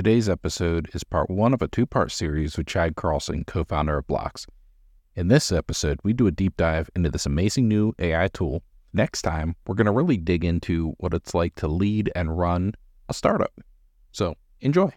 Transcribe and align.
Today's 0.00 0.30
episode 0.30 0.88
is 0.94 1.04
part 1.04 1.28
one 1.28 1.52
of 1.52 1.60
a 1.60 1.68
two 1.68 1.84
part 1.84 2.10
series 2.10 2.56
with 2.56 2.66
Chad 2.66 2.96
Carlson, 2.96 3.44
co 3.44 3.64
founder 3.64 3.98
of 3.98 4.06
Bloks. 4.06 4.46
In 5.14 5.28
this 5.28 5.52
episode, 5.52 6.00
we 6.02 6.14
do 6.14 6.26
a 6.26 6.30
deep 6.30 6.56
dive 6.56 6.88
into 6.96 7.10
this 7.10 7.26
amazing 7.26 7.68
new 7.68 7.92
AI 7.98 8.28
tool. 8.28 8.62
Next 8.94 9.20
time, 9.20 9.56
we're 9.66 9.74
going 9.74 9.84
to 9.84 9.92
really 9.92 10.16
dig 10.16 10.42
into 10.42 10.94
what 11.00 11.12
it's 11.12 11.34
like 11.34 11.54
to 11.56 11.68
lead 11.68 12.10
and 12.16 12.38
run 12.38 12.72
a 13.10 13.12
startup. 13.12 13.52
So 14.10 14.36
enjoy. 14.62 14.90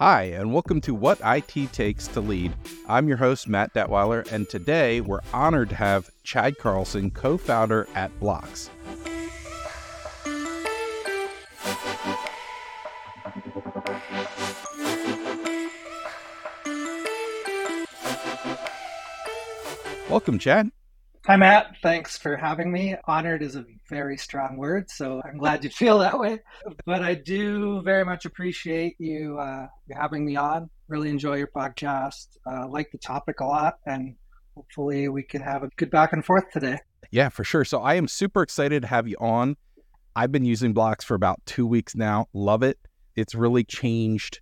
Hi, 0.00 0.26
and 0.26 0.52
welcome 0.52 0.80
to 0.82 0.94
What 0.94 1.18
IT 1.24 1.72
Takes 1.72 2.06
to 2.06 2.20
Lead. 2.20 2.52
I'm 2.88 3.08
your 3.08 3.16
host, 3.16 3.48
Matt 3.48 3.74
Detweiler, 3.74 4.30
and 4.30 4.48
today 4.48 5.00
we're 5.00 5.22
honored 5.34 5.70
to 5.70 5.74
have 5.74 6.08
Chad 6.22 6.56
Carlson, 6.58 7.10
co 7.10 7.36
founder 7.36 7.88
at 7.96 8.16
Bloks. 8.20 8.70
Welcome, 20.08 20.38
Chad. 20.38 20.70
Hi, 21.28 21.36
Matt. 21.36 21.76
Thanks 21.82 22.16
for 22.16 22.38
having 22.38 22.72
me. 22.72 22.96
Honored 23.04 23.42
is 23.42 23.54
a 23.54 23.66
very 23.90 24.16
strong 24.16 24.56
word, 24.56 24.88
so 24.88 25.20
I'm 25.22 25.36
glad 25.36 25.62
you 25.62 25.68
feel 25.68 25.98
that 25.98 26.18
way. 26.18 26.38
But 26.86 27.02
I 27.02 27.16
do 27.16 27.82
very 27.82 28.02
much 28.02 28.24
appreciate 28.24 28.96
you 28.98 29.38
uh, 29.38 29.66
having 29.92 30.24
me 30.24 30.36
on. 30.36 30.70
Really 30.88 31.10
enjoy 31.10 31.36
your 31.36 31.50
podcast. 31.54 32.28
Uh, 32.50 32.66
like 32.66 32.90
the 32.92 32.96
topic 32.96 33.40
a 33.40 33.44
lot, 33.44 33.74
and 33.84 34.14
hopefully 34.54 35.10
we 35.10 35.22
can 35.22 35.42
have 35.42 35.62
a 35.62 35.68
good 35.76 35.90
back 35.90 36.14
and 36.14 36.24
forth 36.24 36.44
today. 36.50 36.78
Yeah, 37.10 37.28
for 37.28 37.44
sure. 37.44 37.66
So 37.66 37.82
I 37.82 37.96
am 37.96 38.08
super 38.08 38.40
excited 38.40 38.80
to 38.80 38.88
have 38.88 39.06
you 39.06 39.18
on. 39.20 39.58
I've 40.16 40.32
been 40.32 40.46
using 40.46 40.72
Bloks 40.72 41.04
for 41.04 41.14
about 41.14 41.44
two 41.44 41.66
weeks 41.66 41.94
now. 41.94 42.28
Love 42.32 42.62
it. 42.62 42.78
It's 43.16 43.34
really 43.34 43.64
changed 43.64 44.40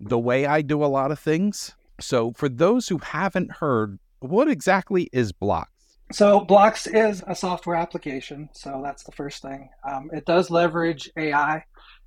the 0.00 0.18
way 0.18 0.46
I 0.46 0.62
do 0.62 0.82
a 0.82 0.86
lot 0.86 1.10
of 1.10 1.18
things. 1.18 1.76
So 2.00 2.32
for 2.32 2.48
those 2.48 2.88
who 2.88 2.96
haven't 3.02 3.52
heard, 3.52 3.98
what 4.20 4.48
exactly 4.48 5.10
is 5.12 5.32
Bloks? 5.32 5.75
So 6.12 6.40
Bloks 6.40 6.86
is 6.86 7.24
a 7.26 7.34
software 7.34 7.76
application, 7.76 8.48
so 8.52 8.80
that's 8.84 9.02
the 9.02 9.12
first 9.12 9.42
thing. 9.42 9.68
Um, 9.88 10.08
it 10.12 10.24
does 10.24 10.50
leverage 10.50 11.10
AI, 11.16 11.64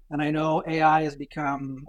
and 0.09 0.21
I 0.21 0.31
know 0.31 0.63
AI 0.65 1.03
has 1.03 1.17
become 1.17 1.85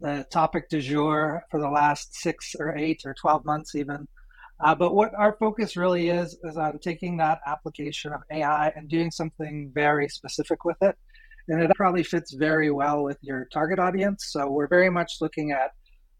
the 0.00 0.26
topic 0.32 0.68
du 0.68 0.80
jour 0.80 1.44
for 1.52 1.60
the 1.60 1.70
last 1.70 2.16
six 2.16 2.56
or 2.58 2.76
eight 2.76 3.02
or 3.04 3.14
twelve 3.14 3.44
months, 3.44 3.76
even. 3.76 4.08
Uh, 4.58 4.74
but 4.74 4.96
what 4.96 5.14
our 5.16 5.36
focus 5.38 5.76
really 5.76 6.08
is 6.08 6.36
is 6.42 6.56
on 6.56 6.80
taking 6.80 7.18
that 7.18 7.38
application 7.46 8.12
of 8.12 8.22
AI 8.32 8.72
and 8.74 8.88
doing 8.88 9.12
something 9.12 9.70
very 9.72 10.08
specific 10.08 10.64
with 10.64 10.78
it, 10.80 10.96
and 11.46 11.62
it 11.62 11.70
probably 11.76 12.02
fits 12.02 12.34
very 12.34 12.72
well 12.72 13.04
with 13.04 13.18
your 13.22 13.46
target 13.52 13.78
audience. 13.78 14.26
So 14.32 14.50
we're 14.50 14.66
very 14.66 14.90
much 14.90 15.12
looking 15.20 15.52
at 15.52 15.70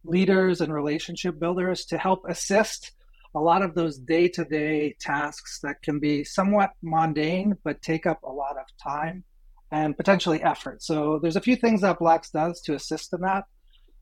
leaders 0.04 0.60
and 0.60 0.72
relationship 0.72 1.40
builders 1.40 1.86
to 1.86 1.98
help 1.98 2.22
assist 2.28 2.92
a 3.34 3.40
lot 3.40 3.62
of 3.62 3.74
those 3.74 3.98
day 3.98 4.28
to 4.28 4.44
day 4.44 4.94
tasks 5.00 5.58
that 5.62 5.82
can 5.82 5.98
be 5.98 6.24
somewhat 6.24 6.70
mundane, 6.82 7.56
but 7.64 7.82
take 7.82 8.06
up 8.06 8.22
a 8.22 8.30
lot 8.30 8.56
of 8.56 8.64
time 8.82 9.24
and 9.72 9.96
potentially 9.96 10.42
effort. 10.42 10.82
So 10.82 11.18
there's 11.20 11.36
a 11.36 11.40
few 11.40 11.56
things 11.56 11.80
that 11.80 11.98
Bloks 11.98 12.30
does 12.30 12.60
to 12.62 12.74
assist 12.74 13.12
in 13.12 13.20
that. 13.22 13.44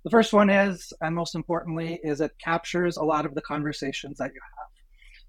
The 0.04 0.10
first 0.10 0.32
one 0.32 0.50
is, 0.50 0.92
and 1.00 1.14
most 1.14 1.34
importantly, 1.34 2.00
is 2.02 2.20
it 2.20 2.32
captures 2.42 2.96
a 2.96 3.04
lot 3.04 3.24
of 3.24 3.34
the 3.34 3.40
conversations 3.42 4.18
that 4.18 4.32
you 4.34 4.40
have. 4.58 4.68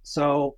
So 0.02 0.56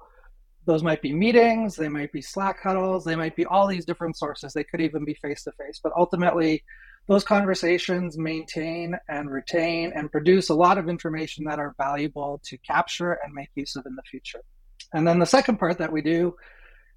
those 0.65 0.81
might 0.81 1.01
be 1.01 1.13
meetings, 1.13 1.75
they 1.75 1.89
might 1.89 2.11
be 2.11 2.21
Slack 2.21 2.61
huddles, 2.63 3.03
they 3.03 3.15
might 3.15 3.35
be 3.35 3.45
all 3.45 3.67
these 3.67 3.85
different 3.85 4.17
sources. 4.17 4.53
They 4.53 4.63
could 4.63 4.81
even 4.81 5.05
be 5.05 5.13
face 5.15 5.43
to 5.43 5.51
face. 5.51 5.79
But 5.83 5.93
ultimately, 5.95 6.63
those 7.07 7.23
conversations 7.23 8.17
maintain 8.17 8.95
and 9.07 9.29
retain 9.29 9.91
and 9.95 10.11
produce 10.11 10.49
a 10.49 10.55
lot 10.55 10.77
of 10.77 10.89
information 10.89 11.45
that 11.45 11.59
are 11.59 11.75
valuable 11.77 12.41
to 12.45 12.57
capture 12.59 13.13
and 13.23 13.33
make 13.33 13.49
use 13.55 13.75
of 13.75 13.85
in 13.85 13.95
the 13.95 14.01
future. 14.09 14.41
And 14.93 15.07
then 15.07 15.19
the 15.19 15.25
second 15.25 15.57
part 15.57 15.77
that 15.77 15.91
we 15.91 16.01
do 16.01 16.35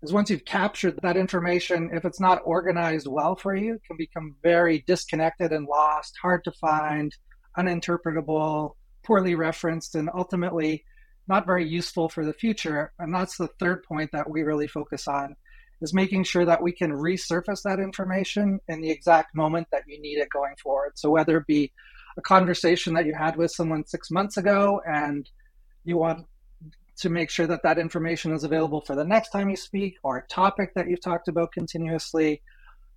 is 0.03 0.13
once 0.13 0.31
you've 0.31 0.45
captured 0.45 0.99
that 1.03 1.17
information, 1.17 1.91
if 1.93 2.05
it's 2.05 2.21
not 2.21 2.41
organized 2.45 3.07
well 3.07 3.37
for 3.37 3.55
you, 3.55 3.75
it 3.75 3.83
can 3.87 3.97
become 3.97 4.37
very 4.43 4.85
disconnected 4.87 5.53
and 5.53 5.67
lost, 5.67 6.15
hard 6.23 6.45
to 6.45 6.53
find, 6.53 7.15
uninterpretable, 7.59 8.77
poorly 9.05 9.35
referenced, 9.35 9.95
and 9.95 10.09
ultimately 10.15 10.85
not 11.27 11.47
very 11.47 11.69
useful 11.69 12.09
for 12.09 12.25
the 12.25 12.33
future. 12.33 12.93
And 12.99 13.15
that's 13.15 13.37
the 13.37 13.49
third 13.59 13.83
point 13.83 14.11
that 14.13 14.31
we 14.31 14.43
really 14.43 14.69
focus 14.69 15.09
on 15.09 15.37
is 15.81 15.95
making 15.95 16.25
sure 16.25 16.45
that 16.45 16.63
we 16.63 16.73
can 16.73 16.93
resurface 16.93 17.63
that 17.63 17.79
information 17.79 18.61
in 18.69 18.81
the 18.81 18.91
exact 18.91 19.35
moment 19.35 19.69
that 19.71 19.85
you 19.87 20.01
need 20.01 20.19
it 20.19 20.29
going 20.31 20.55
forward. 20.63 20.93
So 20.97 21.11
whether 21.11 21.37
it 21.39 21.47
be 21.47 21.73
a 22.17 22.23
conversation 22.23 22.95
that 22.95 23.07
you 23.07 23.15
had 23.15 23.37
with 23.37 23.53
someone 23.53 23.87
six 23.87 24.11
months 24.11 24.37
ago 24.37 24.81
and 24.87 25.29
you 25.85 25.97
want 25.97 26.27
to 26.99 27.09
make 27.09 27.31
sure 27.31 27.47
that 27.47 27.63
that 27.63 27.79
information 27.79 28.33
is 28.33 28.43
available 28.43 28.81
for 28.81 28.97
the 28.97 29.05
next 29.05 29.31
time 29.31 29.49
you 29.49 29.57
speak 29.57 29.97
or 30.03 30.19
a 30.19 30.27
topic 30.27 30.75
that 30.75 30.89
you've 30.89 31.01
talked 31.01 31.29
about 31.29 31.53
continuously 31.53 32.43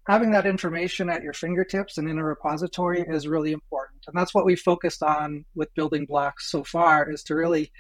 having 0.08 0.32
that 0.32 0.48
information 0.48 1.08
at 1.08 1.22
your 1.22 1.34
fingertips 1.34 2.00
and 2.00 2.10
in 2.10 2.18
a 2.18 2.24
repository 2.24 3.02
is 3.02 3.28
really 3.28 3.52
important 3.52 4.02
and 4.08 4.18
that's 4.18 4.34
what 4.34 4.46
we 4.46 4.56
focused 4.56 5.04
on 5.04 5.46
with 5.54 5.74
building 5.76 6.06
Bloks 6.08 6.50
so 6.50 6.64
far 6.64 7.12
is 7.12 7.22
to 7.24 7.36
really 7.36 7.72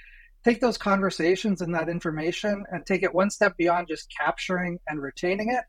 take 0.43 0.61
those 0.61 0.77
conversations 0.77 1.61
and 1.61 1.73
that 1.75 1.89
information 1.89 2.63
and 2.71 2.85
take 2.85 3.03
it 3.03 3.13
one 3.13 3.29
step 3.29 3.55
beyond 3.57 3.87
just 3.87 4.11
capturing 4.17 4.79
and 4.87 5.01
retaining 5.01 5.51
it, 5.51 5.63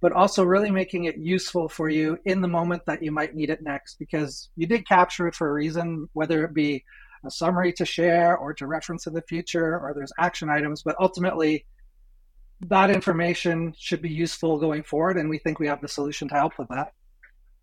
but 0.00 0.12
also 0.12 0.44
really 0.44 0.70
making 0.70 1.04
it 1.04 1.16
useful 1.16 1.68
for 1.68 1.88
you 1.88 2.18
in 2.24 2.40
the 2.40 2.48
moment 2.48 2.82
that 2.86 3.02
you 3.02 3.12
might 3.12 3.34
need 3.34 3.50
it 3.50 3.62
next 3.62 3.98
because 3.98 4.50
you 4.56 4.66
did 4.66 4.86
capture 4.86 5.28
it 5.28 5.34
for 5.34 5.48
a 5.48 5.52
reason, 5.52 6.08
whether 6.12 6.44
it 6.44 6.54
be 6.54 6.84
a 7.24 7.30
summary 7.30 7.72
to 7.72 7.84
share 7.84 8.36
or 8.36 8.52
to 8.54 8.66
reference 8.66 9.06
in 9.06 9.14
the 9.14 9.22
future 9.22 9.78
or 9.78 9.94
there's 9.94 10.12
action 10.18 10.50
items, 10.50 10.82
but 10.82 10.96
ultimately 11.00 11.64
that 12.68 12.90
information 12.90 13.74
should 13.78 14.02
be 14.02 14.10
useful 14.10 14.58
going 14.58 14.82
forward. 14.82 15.16
And 15.18 15.28
we 15.28 15.38
think 15.38 15.58
we 15.58 15.66
have 15.66 15.80
the 15.80 15.88
solution 15.88 16.28
to 16.28 16.34
help 16.34 16.58
with 16.58 16.68
that. 16.68 16.92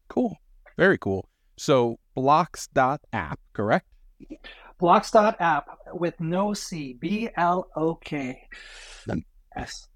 Cool. 0.07 0.37
Very 0.77 0.97
cool. 0.97 1.27
So 1.57 1.99
bloks.app, 2.15 3.39
correct? 3.53 3.87
Bloks.app 4.79 5.67
with 5.93 6.19
no 6.19 6.53
C, 6.53 6.93
B 6.93 7.29
L 7.37 7.67
O 7.75 7.95
K 7.95 8.47
S. 9.55 9.87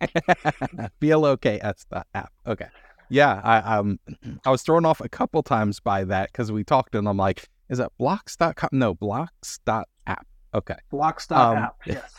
B 1.00 1.10
L 1.10 1.24
O 1.24 1.36
K 1.36 1.60
S 1.62 1.86
app. 2.14 2.32
Okay. 2.46 2.68
Yeah, 3.10 3.40
I 3.44 3.78
um 3.78 3.98
I 4.46 4.50
was 4.50 4.62
thrown 4.62 4.84
off 4.84 5.00
a 5.00 5.08
couple 5.08 5.42
times 5.42 5.80
by 5.80 6.04
that 6.04 6.32
because 6.32 6.50
we 6.50 6.64
talked 6.64 6.94
and 6.94 7.08
I'm 7.08 7.16
like, 7.16 7.48
is 7.68 7.78
that 7.78 7.92
bloks.com? 7.98 8.70
No, 8.72 8.94
bloks.app. 8.94 10.26
Okay. 10.54 10.76
Bloks.app, 10.90 11.38
um, 11.38 11.68
yes. 11.86 12.14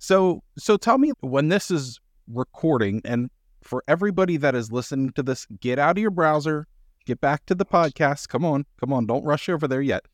so 0.00 0.42
so 0.58 0.76
tell 0.76 0.98
me 0.98 1.12
when 1.20 1.48
this 1.48 1.70
is 1.70 2.00
recording 2.26 3.00
and 3.04 3.30
for 3.62 3.82
everybody 3.88 4.36
that 4.36 4.54
is 4.54 4.70
listening 4.70 5.10
to 5.12 5.22
this, 5.22 5.46
get 5.60 5.78
out 5.78 5.96
of 5.96 6.00
your 6.00 6.10
browser, 6.10 6.66
get 7.04 7.20
back 7.20 7.44
to 7.46 7.54
the 7.54 7.66
podcast. 7.66 8.28
Come 8.28 8.44
on, 8.44 8.64
come 8.80 8.92
on, 8.92 9.06
don't 9.06 9.24
rush 9.24 9.48
over 9.48 9.66
there 9.66 9.82
yet. 9.82 10.04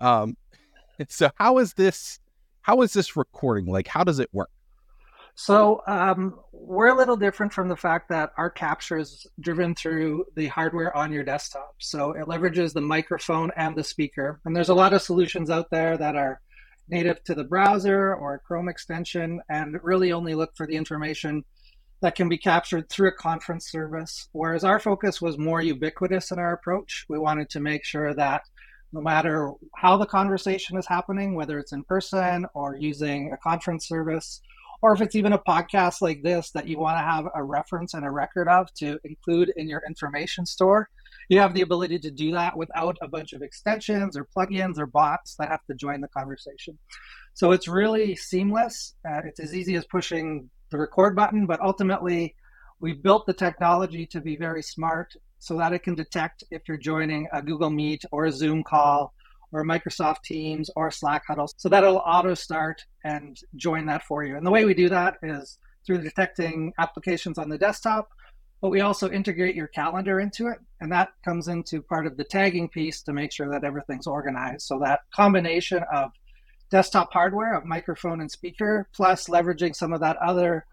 Um, 0.00 0.36
so 1.08 1.30
how 1.36 1.58
is 1.58 1.74
this? 1.74 2.18
How 2.62 2.82
is 2.82 2.92
this 2.92 3.16
recording? 3.16 3.66
Like, 3.66 3.88
how 3.88 4.04
does 4.04 4.18
it 4.18 4.28
work? 4.32 4.50
So 5.34 5.82
um, 5.86 6.38
we're 6.52 6.88
a 6.88 6.96
little 6.96 7.16
different 7.16 7.52
from 7.52 7.68
the 7.68 7.76
fact 7.76 8.10
that 8.10 8.32
our 8.36 8.50
capture 8.50 8.98
is 8.98 9.26
driven 9.40 9.74
through 9.74 10.26
the 10.36 10.48
hardware 10.48 10.94
on 10.94 11.12
your 11.12 11.24
desktop. 11.24 11.76
So 11.78 12.12
it 12.12 12.26
leverages 12.26 12.74
the 12.74 12.82
microphone 12.82 13.50
and 13.56 13.74
the 13.74 13.82
speaker. 13.82 14.40
And 14.44 14.54
there's 14.54 14.68
a 14.68 14.74
lot 14.74 14.92
of 14.92 15.00
solutions 15.00 15.48
out 15.48 15.70
there 15.70 15.96
that 15.96 16.14
are 16.14 16.42
native 16.88 17.24
to 17.24 17.34
the 17.34 17.44
browser 17.44 18.14
or 18.14 18.42
Chrome 18.46 18.68
extension 18.68 19.40
and 19.48 19.78
really 19.82 20.12
only 20.12 20.34
look 20.34 20.54
for 20.56 20.66
the 20.66 20.76
information 20.76 21.44
that 22.02 22.14
can 22.14 22.28
be 22.28 22.38
captured 22.38 22.88
through 22.88 23.08
a 23.08 23.12
conference 23.12 23.70
service. 23.70 24.28
Whereas 24.32 24.64
our 24.64 24.78
focus 24.78 25.22
was 25.22 25.38
more 25.38 25.62
ubiquitous 25.62 26.32
in 26.32 26.38
our 26.38 26.52
approach. 26.52 27.06
We 27.08 27.18
wanted 27.18 27.50
to 27.50 27.60
make 27.60 27.84
sure 27.84 28.14
that 28.14 28.42
no 28.92 29.00
matter 29.00 29.52
how 29.76 29.96
the 29.96 30.06
conversation 30.06 30.76
is 30.76 30.86
happening, 30.86 31.34
whether 31.34 31.58
it's 31.58 31.72
in 31.72 31.84
person 31.84 32.46
or 32.54 32.76
using 32.76 33.32
a 33.32 33.36
conference 33.36 33.86
service, 33.86 34.40
or 34.82 34.94
if 34.94 35.00
it's 35.00 35.14
even 35.14 35.32
a 35.32 35.38
podcast 35.38 36.00
like 36.00 36.22
this 36.22 36.50
that 36.52 36.66
you 36.66 36.78
want 36.78 36.96
to 36.96 37.02
have 37.02 37.26
a 37.34 37.44
reference 37.44 37.94
and 37.94 38.04
a 38.04 38.10
record 38.10 38.48
of 38.48 38.72
to 38.74 38.98
include 39.04 39.52
in 39.56 39.68
your 39.68 39.82
information 39.86 40.46
store, 40.46 40.88
you 41.28 41.38
have 41.38 41.54
the 41.54 41.60
ability 41.60 41.98
to 41.98 42.10
do 42.10 42.32
that 42.32 42.56
without 42.56 42.96
a 43.02 43.08
bunch 43.08 43.32
of 43.32 43.42
extensions 43.42 44.16
or 44.16 44.26
plugins 44.36 44.78
or 44.78 44.86
bots 44.86 45.36
that 45.38 45.48
have 45.48 45.64
to 45.66 45.74
join 45.74 46.00
the 46.00 46.08
conversation. 46.08 46.78
So 47.34 47.52
it's 47.52 47.68
really 47.68 48.16
seamless. 48.16 48.94
Uh, 49.08 49.20
it's 49.24 49.40
as 49.40 49.54
easy 49.54 49.76
as 49.76 49.84
pushing 49.86 50.50
the 50.70 50.78
record 50.78 51.14
button, 51.14 51.46
but 51.46 51.60
ultimately, 51.60 52.34
We've 52.80 53.02
built 53.02 53.26
the 53.26 53.34
technology 53.34 54.06
to 54.06 54.20
be 54.22 54.36
very 54.36 54.62
smart 54.62 55.14
so 55.40 55.56
that 55.56 55.72
it 55.72 55.82
can 55.82 55.94
detect 55.94 56.44
if 56.50 56.62
you're 56.68 56.76
joining 56.76 57.26
a 57.32 57.42
Google 57.42 57.70
Meet 57.70 58.04
or 58.12 58.26
a 58.26 58.32
Zoom 58.32 58.62
call 58.62 59.12
or 59.52 59.64
Microsoft 59.64 60.22
Teams 60.22 60.70
or 60.76 60.90
Slack 60.90 61.24
huddle. 61.26 61.50
So 61.56 61.68
that 61.70 61.82
it'll 61.82 61.96
auto 61.96 62.34
start 62.34 62.84
and 63.04 63.36
join 63.56 63.86
that 63.86 64.04
for 64.04 64.22
you. 64.22 64.36
And 64.36 64.46
the 64.46 64.50
way 64.50 64.64
we 64.64 64.74
do 64.74 64.88
that 64.90 65.16
is 65.22 65.58
through 65.84 66.02
detecting 66.02 66.72
applications 66.78 67.38
on 67.38 67.48
the 67.48 67.58
desktop, 67.58 68.10
but 68.60 68.68
we 68.68 68.82
also 68.82 69.10
integrate 69.10 69.54
your 69.54 69.68
calendar 69.68 70.20
into 70.20 70.46
it. 70.46 70.58
And 70.80 70.92
that 70.92 71.08
comes 71.24 71.48
into 71.48 71.80
part 71.82 72.06
of 72.06 72.18
the 72.18 72.24
tagging 72.24 72.68
piece 72.68 73.02
to 73.02 73.14
make 73.14 73.32
sure 73.32 73.50
that 73.50 73.64
everything's 73.64 74.06
organized. 74.06 74.66
So 74.66 74.78
that 74.80 75.00
combination 75.14 75.82
of 75.92 76.12
desktop 76.70 77.12
hardware, 77.12 77.54
of 77.54 77.64
microphone 77.64 78.20
and 78.20 78.30
speaker, 78.30 78.88
plus 78.94 79.26
leveraging 79.26 79.74
some 79.74 79.94
of 79.94 80.00
that 80.00 80.18
other 80.18 80.66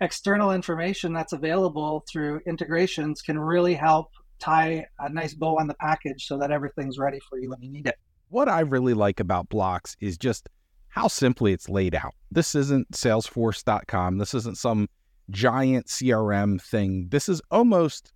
external 0.00 0.52
information 0.52 1.12
that's 1.12 1.32
available 1.32 2.04
through 2.10 2.40
integrations 2.46 3.22
can 3.22 3.38
really 3.38 3.74
help 3.74 4.10
tie 4.38 4.84
a 4.98 5.08
nice 5.08 5.34
bow 5.34 5.58
on 5.58 5.66
the 5.66 5.74
package 5.74 6.26
so 6.26 6.38
that 6.38 6.50
everything's 6.50 6.98
ready 6.98 7.18
for 7.28 7.38
you 7.38 7.50
when 7.50 7.62
you 7.62 7.70
need 7.70 7.86
it. 7.86 7.96
What 8.28 8.48
I 8.48 8.60
really 8.60 8.94
like 8.94 9.20
about 9.20 9.48
Bloks 9.48 9.96
is 10.00 10.18
just 10.18 10.48
how 10.88 11.08
simply 11.08 11.52
it's 11.52 11.68
laid 11.68 11.94
out. 11.94 12.14
This 12.30 12.54
isn't 12.54 12.90
salesforce.com. 12.90 14.18
This 14.18 14.34
isn't 14.34 14.58
some 14.58 14.88
giant 15.30 15.86
CRM 15.86 16.60
thing. 16.60 17.08
This 17.10 17.28
is 17.28 17.40
almost 17.50 18.12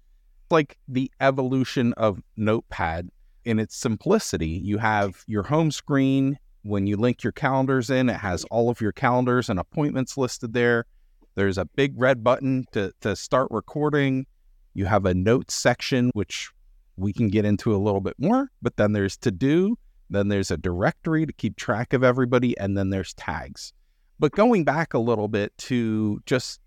like 0.50 0.76
the 0.88 1.10
evolution 1.20 1.92
of 1.94 2.20
Notepad 2.36 3.08
in 3.44 3.58
its 3.58 3.76
simplicity. 3.76 4.48
You 4.48 4.78
have 4.78 5.24
your 5.26 5.44
home 5.44 5.70
screen. 5.70 6.38
When 6.62 6.86
you 6.86 6.96
link 6.96 7.22
your 7.22 7.32
calendars 7.32 7.88
in, 7.88 8.10
it 8.10 8.16
has 8.16 8.44
all 8.44 8.68
of 8.68 8.80
your 8.80 8.92
calendars 8.92 9.48
and 9.48 9.58
appointments 9.58 10.16
listed 10.16 10.52
there. 10.52 10.86
There's 11.34 11.58
a 11.58 11.64
big 11.64 11.94
red 11.96 12.22
button 12.24 12.64
to, 12.72 12.92
to 13.00 13.16
start 13.16 13.48
recording. 13.50 14.26
You 14.74 14.86
have 14.86 15.06
a 15.06 15.14
notes 15.14 15.54
section, 15.54 16.10
which 16.14 16.50
we 16.96 17.12
can 17.12 17.28
get 17.28 17.44
into 17.44 17.74
a 17.74 17.78
little 17.78 18.00
bit 18.00 18.16
more, 18.18 18.50
but 18.60 18.76
then 18.76 18.92
there's 18.92 19.16
to 19.18 19.30
do, 19.30 19.76
then 20.10 20.28
there's 20.28 20.50
a 20.50 20.56
directory 20.56 21.24
to 21.26 21.32
keep 21.32 21.56
track 21.56 21.92
of 21.92 22.04
everybody, 22.04 22.58
and 22.58 22.76
then 22.76 22.90
there's 22.90 23.14
tags. 23.14 23.72
But 24.18 24.32
going 24.32 24.64
back 24.64 24.92
a 24.92 24.98
little 24.98 25.28
bit 25.28 25.56
to 25.58 26.20
just 26.26 26.60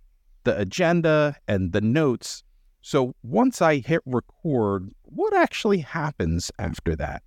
the 0.44 0.57
agenda 0.57 1.36
and 1.48 1.71
the 1.71 1.81
notes. 1.81 2.44
So 2.81 3.16
once 3.24 3.62
I 3.62 3.77
hit 3.77 4.01
record, 4.06 4.89
what 5.04 5.33
actually 5.33 5.80
happens 5.80 6.51
after 6.59 6.95
that? 6.98 7.24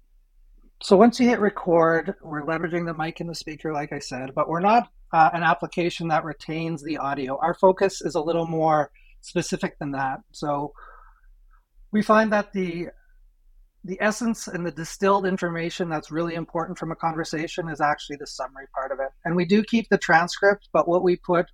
So 0.82 0.96
once 0.96 1.18
you 1.18 1.28
hit 1.28 1.40
record, 1.40 2.14
we're 2.22 2.42
leveraging 2.42 2.84
the 2.84 2.92
mic 2.92 3.20
and 3.20 3.30
the 3.30 3.34
speaker, 3.34 3.72
like 3.72 3.92
I 3.92 3.98
said, 3.98 4.34
but 4.34 4.48
we're 4.48 4.60
not 4.60 4.90
uh, 5.16 5.30
an 5.32 5.42
application 5.42 6.08
that 6.08 6.24
retains 6.24 6.82
the 6.82 6.98
audio. 6.98 7.38
Our 7.38 7.54
focus 7.54 8.02
is 8.02 8.16
a 8.16 8.20
little 8.20 8.46
more 8.46 8.90
specific 9.22 9.78
than 9.78 9.92
that. 9.92 10.18
So 10.32 10.74
we 11.90 12.02
find 12.02 12.30
that 12.32 12.52
the 12.52 12.88
the 13.82 13.96
essence 14.00 14.46
and 14.48 14.66
the 14.66 14.72
distilled 14.72 15.24
information 15.24 15.88
that's 15.88 16.10
really 16.10 16.34
important 16.34 16.76
from 16.76 16.90
a 16.90 16.96
conversation 16.96 17.68
is 17.68 17.80
actually 17.80 18.16
the 18.16 18.26
summary 18.26 18.66
part 18.74 18.90
of 18.92 18.98
it. 18.98 19.10
And 19.24 19.36
we 19.36 19.46
do 19.46 19.62
keep 19.62 19.88
the 19.88 19.96
transcript, 19.96 20.68
but 20.72 20.88
what 20.88 21.04
we 21.04 21.16
put 21.16 21.46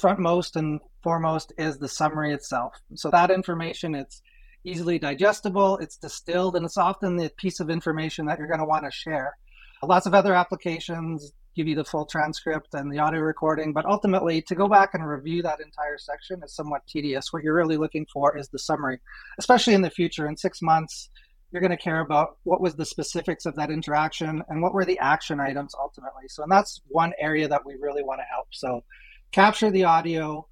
frontmost 0.00 0.56
and 0.56 0.80
foremost 1.02 1.52
is 1.58 1.76
the 1.76 1.88
summary 1.88 2.32
itself. 2.32 2.72
So 2.94 3.10
that 3.10 3.30
information 3.30 3.94
it's 3.94 4.22
easily 4.64 4.98
digestible, 4.98 5.76
it's 5.76 5.98
distilled, 5.98 6.56
and 6.56 6.64
it's 6.64 6.78
often 6.78 7.16
the 7.16 7.30
piece 7.36 7.60
of 7.60 7.68
information 7.68 8.24
that 8.26 8.38
you're 8.38 8.48
going 8.54 8.60
to 8.60 8.72
want 8.74 8.84
to 8.84 8.90
share. 8.90 9.34
Lots 9.82 10.06
of 10.06 10.14
other 10.14 10.32
applications 10.32 11.32
give 11.54 11.68
you 11.68 11.74
the 11.74 11.84
full 11.84 12.06
transcript 12.06 12.74
and 12.74 12.92
the 12.92 12.98
audio 12.98 13.20
recording. 13.20 13.72
But 13.72 13.86
ultimately, 13.86 14.42
to 14.42 14.54
go 14.54 14.68
back 14.68 14.90
and 14.94 15.06
review 15.06 15.42
that 15.42 15.60
entire 15.60 15.98
section 15.98 16.42
is 16.42 16.54
somewhat 16.54 16.86
tedious. 16.86 17.32
What 17.32 17.42
you're 17.42 17.54
really 17.54 17.76
looking 17.76 18.06
for 18.12 18.36
is 18.36 18.48
the 18.48 18.58
summary, 18.58 18.98
especially 19.38 19.74
in 19.74 19.82
the 19.82 19.90
future. 19.90 20.26
In 20.26 20.36
six 20.36 20.60
months, 20.60 21.10
you're 21.50 21.60
going 21.60 21.70
to 21.70 21.76
care 21.76 22.00
about 22.00 22.38
what 22.42 22.60
was 22.60 22.74
the 22.74 22.84
specifics 22.84 23.46
of 23.46 23.54
that 23.54 23.70
interaction 23.70 24.42
and 24.48 24.60
what 24.60 24.74
were 24.74 24.84
the 24.84 24.98
action 24.98 25.38
items 25.38 25.74
ultimately. 25.80 26.24
So, 26.28 26.42
and 26.42 26.50
that's 26.50 26.80
one 26.88 27.12
area 27.20 27.46
that 27.46 27.64
we 27.64 27.76
really 27.80 28.02
want 28.02 28.20
to 28.20 28.24
help. 28.24 28.48
So, 28.50 28.82
capture 29.30 29.70
the 29.70 29.84
audio, 29.84 30.48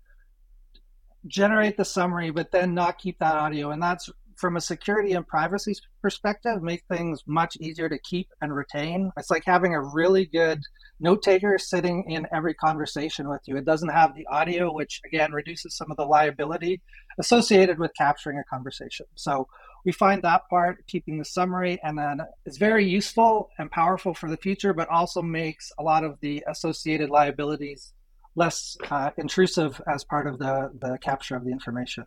generate 1.26 1.76
the 1.76 1.84
summary, 1.84 2.30
but 2.30 2.52
then 2.52 2.74
not 2.74 2.98
keep 2.98 3.18
that 3.18 3.34
audio. 3.34 3.70
And 3.72 3.82
that's 3.82 4.08
from 4.42 4.56
a 4.56 4.60
security 4.60 5.12
and 5.12 5.24
privacy 5.24 5.72
perspective, 6.02 6.64
make 6.64 6.82
things 6.90 7.22
much 7.28 7.56
easier 7.60 7.88
to 7.88 7.96
keep 8.00 8.28
and 8.40 8.52
retain. 8.52 9.12
It's 9.16 9.30
like 9.30 9.44
having 9.46 9.72
a 9.72 9.80
really 9.80 10.26
good 10.26 10.60
note 10.98 11.22
taker 11.22 11.58
sitting 11.58 12.10
in 12.10 12.26
every 12.34 12.52
conversation 12.52 13.28
with 13.28 13.40
you. 13.46 13.56
It 13.56 13.64
doesn't 13.64 13.90
have 13.90 14.16
the 14.16 14.26
audio, 14.26 14.72
which 14.74 15.00
again 15.06 15.30
reduces 15.30 15.76
some 15.76 15.92
of 15.92 15.96
the 15.96 16.06
liability 16.06 16.82
associated 17.20 17.78
with 17.78 17.92
capturing 17.96 18.36
a 18.36 18.44
conversation. 18.52 19.06
So 19.14 19.46
we 19.84 19.92
find 19.92 20.20
that 20.22 20.42
part, 20.50 20.88
keeping 20.88 21.20
the 21.20 21.24
summary, 21.24 21.78
and 21.84 21.96
then 21.96 22.18
it's 22.44 22.58
very 22.58 22.84
useful 22.84 23.48
and 23.58 23.70
powerful 23.70 24.12
for 24.12 24.28
the 24.28 24.36
future, 24.36 24.74
but 24.74 24.88
also 24.88 25.22
makes 25.22 25.70
a 25.78 25.84
lot 25.84 26.02
of 26.02 26.18
the 26.20 26.42
associated 26.48 27.10
liabilities 27.10 27.92
less 28.34 28.76
uh, 28.90 29.10
intrusive 29.18 29.80
as 29.86 30.02
part 30.02 30.26
of 30.26 30.40
the, 30.40 30.72
the 30.80 30.98
capture 31.00 31.36
of 31.36 31.44
the 31.44 31.52
information 31.52 32.06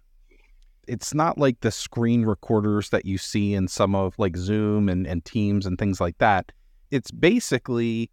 it's 0.88 1.14
not 1.14 1.38
like 1.38 1.60
the 1.62 1.72
screen 1.72 2.24
recorders 2.24 2.90
that 2.90 3.06
you 3.06 3.18
see 3.18 3.54
in 3.54 3.68
some 3.68 3.96
of 3.96 4.14
like 4.18 4.38
Zoom 4.38 4.90
and, 4.90 5.06
and 5.06 5.24
Teams 5.26 5.66
and 5.66 5.78
things 5.78 6.00
like 6.00 6.18
that. 6.20 6.52
It's 6.92 7.12
basically, 7.12 8.12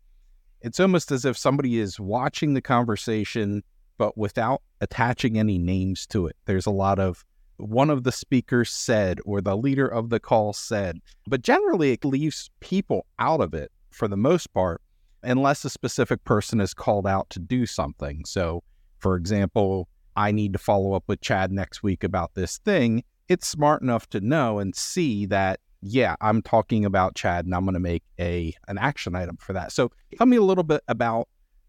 it's 0.60 0.80
almost 0.80 1.10
as 1.10 1.24
if 1.24 1.36
somebody 1.36 1.78
is 1.78 2.00
watching 2.00 2.54
the 2.54 2.62
conversation, 2.62 3.62
but 3.98 4.16
without 4.16 4.62
attaching 4.80 5.38
any 5.38 5.58
names 5.58 6.06
to 6.08 6.26
it. 6.26 6.36
There's 6.46 6.66
a 6.66 6.70
lot 6.70 6.98
of 6.98 7.24
one 7.58 7.90
of 7.90 8.04
the 8.04 8.12
speakers 8.12 8.70
said 8.70 9.20
or 9.24 9.40
the 9.40 9.56
leader 9.56 9.86
of 9.86 10.10
the 10.10 10.20
call 10.20 10.52
said, 10.52 11.00
but 11.26 11.42
generally 11.42 11.92
it 11.92 12.04
leaves 12.04 12.50
people 12.60 13.06
out 13.18 13.40
of 13.40 13.54
it 13.54 13.70
for 13.90 14.08
the 14.08 14.16
most 14.16 14.52
part, 14.52 14.80
unless 15.22 15.64
a 15.64 15.70
specific 15.70 16.24
person 16.24 16.60
is 16.60 16.74
called 16.74 17.06
out 17.06 17.30
to 17.30 17.38
do 17.38 17.66
something. 17.66 18.24
So, 18.24 18.62
for 18.98 19.16
example, 19.16 19.88
I 20.16 20.32
need 20.32 20.52
to 20.52 20.58
follow 20.58 20.94
up 20.94 21.04
with 21.06 21.20
Chad 21.20 21.52
next 21.52 21.82
week 21.82 22.04
about 22.04 22.34
this 22.34 22.58
thing, 22.58 23.04
it's 23.28 23.46
smart 23.46 23.82
enough 23.82 24.08
to 24.10 24.20
know 24.20 24.58
and 24.58 24.74
see 24.74 25.26
that 25.26 25.60
yeah, 25.82 26.14
I'm 26.20 26.42
talking 26.42 26.84
about 26.84 27.16
Chad 27.16 27.44
and 27.44 27.54
I'm 27.54 27.64
going 27.64 27.74
to 27.74 27.80
make 27.80 28.04
a 28.18 28.54
an 28.68 28.78
action 28.78 29.16
item 29.16 29.36
for 29.36 29.52
that. 29.52 29.72
So, 29.72 29.90
tell 30.16 30.28
me 30.28 30.36
a 30.36 30.42
little 30.42 30.64
bit 30.64 30.82
about 30.86 31.28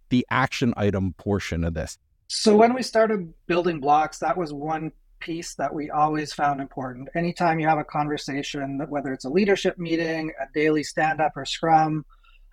the 0.09 0.25
action 0.29 0.73
item 0.77 1.13
portion 1.13 1.63
of 1.63 1.73
this. 1.73 1.97
So, 2.27 2.55
when 2.55 2.75
we 2.75 2.83
started 2.83 3.33
building 3.47 3.79
Bloks, 3.79 4.19
that 4.19 4.37
was 4.37 4.53
one 4.53 4.91
piece 5.19 5.55
that 5.55 5.73
we 5.73 5.89
always 5.89 6.31
found 6.31 6.61
important. 6.61 7.09
Anytime 7.15 7.59
you 7.59 7.67
have 7.67 7.79
a 7.79 7.83
conversation, 7.83 8.79
whether 8.89 9.13
it's 9.13 9.25
a 9.25 9.29
leadership 9.29 9.79
meeting, 9.79 10.31
a 10.39 10.45
daily 10.53 10.83
stand 10.83 11.19
up 11.19 11.31
or 11.35 11.45
scrum, 11.45 12.05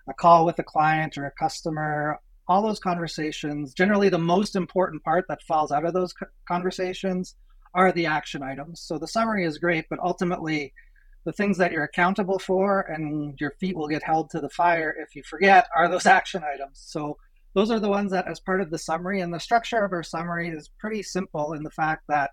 a 0.09 0.13
call 0.13 0.45
with 0.45 0.57
a 0.57 0.63
client 0.63 1.17
or 1.17 1.25
a 1.27 1.31
customer, 1.31 2.19
all 2.51 2.61
those 2.61 2.81
conversations, 2.81 3.73
generally 3.73 4.09
the 4.09 4.17
most 4.17 4.57
important 4.57 5.01
part 5.05 5.23
that 5.29 5.41
falls 5.43 5.71
out 5.71 5.85
of 5.85 5.93
those 5.93 6.13
conversations 6.45 7.35
are 7.73 7.93
the 7.93 8.05
action 8.05 8.43
items. 8.43 8.81
So 8.81 8.97
the 8.97 9.07
summary 9.07 9.45
is 9.45 9.57
great, 9.57 9.85
but 9.89 9.99
ultimately, 9.99 10.73
the 11.23 11.31
things 11.31 11.57
that 11.59 11.71
you're 11.71 11.85
accountable 11.85 12.39
for 12.39 12.81
and 12.81 13.39
your 13.39 13.51
feet 13.51 13.77
will 13.77 13.87
get 13.87 14.03
held 14.03 14.29
to 14.31 14.41
the 14.41 14.49
fire 14.49 14.93
if 14.99 15.15
you 15.15 15.23
forget 15.23 15.65
are 15.77 15.87
those 15.87 16.05
action 16.19 16.43
items. 16.43 16.83
So 16.85 17.15
those 17.53 17.71
are 17.71 17.79
the 17.79 17.87
ones 17.87 18.11
that, 18.11 18.27
as 18.27 18.41
part 18.41 18.59
of 18.59 18.69
the 18.69 18.77
summary, 18.77 19.21
and 19.21 19.33
the 19.33 19.39
structure 19.39 19.85
of 19.85 19.93
our 19.93 20.03
summary 20.03 20.49
is 20.49 20.69
pretty 20.77 21.03
simple 21.03 21.53
in 21.53 21.63
the 21.63 21.71
fact 21.71 22.03
that 22.09 22.31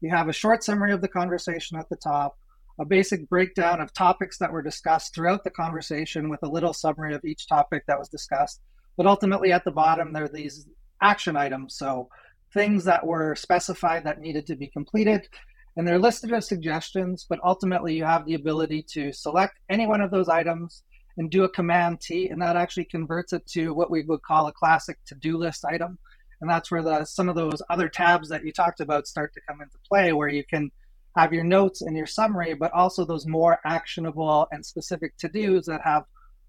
you 0.00 0.10
have 0.10 0.28
a 0.28 0.32
short 0.32 0.62
summary 0.62 0.92
of 0.92 1.00
the 1.00 1.08
conversation 1.08 1.76
at 1.76 1.88
the 1.88 1.96
top, 1.96 2.36
a 2.78 2.84
basic 2.84 3.28
breakdown 3.28 3.80
of 3.80 3.92
topics 3.92 4.38
that 4.38 4.52
were 4.52 4.62
discussed 4.62 5.12
throughout 5.12 5.42
the 5.42 5.50
conversation 5.50 6.28
with 6.28 6.44
a 6.44 6.48
little 6.48 6.72
summary 6.72 7.16
of 7.16 7.24
each 7.24 7.48
topic 7.48 7.82
that 7.88 7.98
was 7.98 8.08
discussed, 8.08 8.60
but 8.96 9.06
ultimately, 9.06 9.52
at 9.52 9.64
the 9.64 9.70
bottom, 9.70 10.12
there 10.12 10.24
are 10.24 10.28
these 10.28 10.66
action 11.02 11.36
items. 11.36 11.76
So 11.76 12.08
things 12.52 12.84
that 12.84 13.06
were 13.06 13.34
specified 13.34 14.04
that 14.04 14.20
needed 14.20 14.46
to 14.46 14.56
be 14.56 14.68
completed. 14.68 15.28
And 15.76 15.86
they're 15.86 15.98
listed 15.98 16.32
as 16.32 16.48
suggestions, 16.48 17.26
but 17.28 17.38
ultimately, 17.44 17.94
you 17.94 18.04
have 18.04 18.24
the 18.24 18.34
ability 18.34 18.82
to 18.92 19.12
select 19.12 19.58
any 19.68 19.86
one 19.86 20.00
of 20.00 20.10
those 20.10 20.28
items 20.28 20.82
and 21.18 21.30
do 21.30 21.44
a 21.44 21.48
command 21.48 22.00
T, 22.00 22.28
and 22.28 22.40
that 22.40 22.56
actually 22.56 22.86
converts 22.86 23.32
it 23.32 23.46
to 23.48 23.74
what 23.74 23.90
we 23.90 24.02
would 24.02 24.22
call 24.22 24.46
a 24.46 24.52
classic 24.52 24.98
to 25.06 25.14
do 25.14 25.36
list 25.36 25.64
item. 25.64 25.98
And 26.40 26.50
that's 26.50 26.70
where 26.70 26.82
the, 26.82 27.04
some 27.04 27.28
of 27.28 27.34
those 27.34 27.62
other 27.70 27.88
tabs 27.88 28.28
that 28.28 28.44
you 28.44 28.52
talked 28.52 28.80
about 28.80 29.06
start 29.06 29.32
to 29.34 29.40
come 29.48 29.60
into 29.60 29.78
play, 29.88 30.12
where 30.12 30.28
you 30.28 30.44
can 30.44 30.70
have 31.16 31.32
your 31.32 31.44
notes 31.44 31.80
and 31.80 31.96
your 31.96 32.06
summary, 32.06 32.54
but 32.54 32.72
also 32.72 33.04
those 33.04 33.26
more 33.26 33.58
actionable 33.64 34.46
and 34.52 34.64
specific 34.64 35.16
to 35.18 35.28
dos 35.28 35.66
that 35.66 35.80
have 35.82 36.04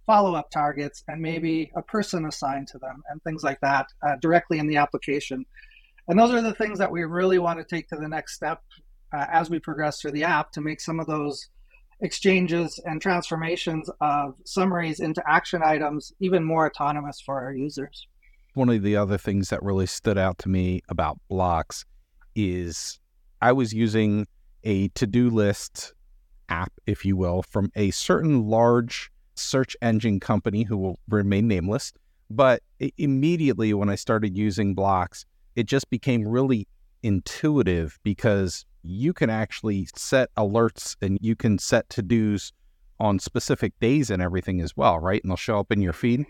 follow 0.07 0.33
up 0.33 0.49
targets 0.49 1.03
and 1.07 1.21
maybe 1.21 1.69
a 1.75 1.81
person 1.83 2.25
assigned 2.25 2.67
to 2.69 2.79
them 2.79 3.03
and 3.09 3.21
things 3.21 3.43
like 3.43 3.59
that 3.61 3.85
uh, 4.07 4.15
directly 4.21 4.57
in 4.57 4.65
the 4.65 4.77
application. 4.77 5.45
And 6.07 6.17
those 6.17 6.31
are 6.31 6.41
the 6.41 6.55
things 6.55 6.79
that 6.79 6.91
we 6.91 7.03
really 7.03 7.37
want 7.37 7.59
to 7.59 7.65
take 7.65 7.89
to 7.89 7.97
the 7.97 8.07
next 8.07 8.33
step 8.33 8.63
uh, 9.13 9.25
as 9.31 9.49
we 9.49 9.59
progress 9.59 10.01
through 10.01 10.13
the 10.13 10.23
app 10.23 10.51
to 10.53 10.61
make 10.61 10.81
some 10.81 10.99
of 10.99 11.07
those 11.07 11.49
exchanges 11.99 12.79
and 12.85 13.01
transformations 13.01 13.89
of 14.01 14.35
summaries 14.45 14.99
into 14.99 15.21
action 15.27 15.61
items 15.63 16.13
even 16.19 16.43
more 16.43 16.65
autonomous 16.65 17.19
for 17.19 17.41
our 17.41 17.53
users. 17.53 18.07
One 18.53 18.69
of 18.69 18.81
the 18.81 18.95
other 18.95 19.17
things 19.17 19.49
that 19.49 19.61
really 19.61 19.85
stood 19.85 20.17
out 20.17 20.39
to 20.39 20.49
me 20.49 20.81
about 20.89 21.19
Bloks 21.29 21.85
is 22.35 22.99
I 23.41 23.51
was 23.51 23.73
using 23.73 24.27
a 24.63 24.87
to 24.89 25.05
do 25.05 25.29
list 25.29 25.93
app, 26.49 26.71
if 26.85 27.03
you 27.03 27.17
will, 27.17 27.43
from 27.43 27.71
a 27.75 27.91
certain 27.91 28.47
large 28.47 29.11
search 29.37 29.75
engine 29.81 30.19
company 30.19 30.63
who 30.63 30.77
will 30.77 30.99
remain 31.07 31.47
nameless. 31.47 31.93
But 32.29 32.61
immediately 32.97 33.73
when 33.73 33.89
I 33.89 33.95
started 33.95 34.37
using 34.37 34.75
Bloks, 34.75 35.25
it 35.55 35.65
just 35.65 35.89
became 35.89 36.27
really 36.27 36.67
intuitive 37.03 37.99
because 38.03 38.65
you 38.83 39.13
can 39.13 39.29
actually 39.29 39.87
set 39.95 40.33
alerts 40.35 40.95
and 41.01 41.17
you 41.21 41.35
can 41.35 41.57
set 41.57 41.89
to 41.89 42.01
dos 42.01 42.51
on 42.99 43.19
specific 43.19 43.79
days 43.79 44.09
and 44.09 44.21
everything 44.21 44.61
as 44.61 44.75
well, 44.75 44.99
right? 44.99 45.21
And 45.23 45.29
they'll 45.29 45.37
show 45.37 45.59
up 45.59 45.71
in 45.71 45.81
your 45.81 45.93
feed. 45.93 46.25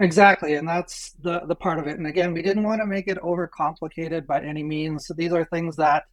Exactly, 0.00 0.54
and 0.54 0.66
that's 0.66 1.12
the 1.22 1.42
the 1.46 1.54
part 1.54 1.78
of 1.78 1.86
it. 1.86 1.98
And 1.98 2.06
again, 2.06 2.32
we 2.32 2.42
didn't 2.42 2.64
want 2.64 2.80
to 2.80 2.86
make 2.86 3.06
it 3.06 3.18
overcomplicated 3.18 4.26
by 4.26 4.40
any 4.42 4.64
means. 4.64 5.06
So 5.06 5.14
these 5.14 5.32
are 5.32 5.44
things 5.44 5.76
that 5.76 6.04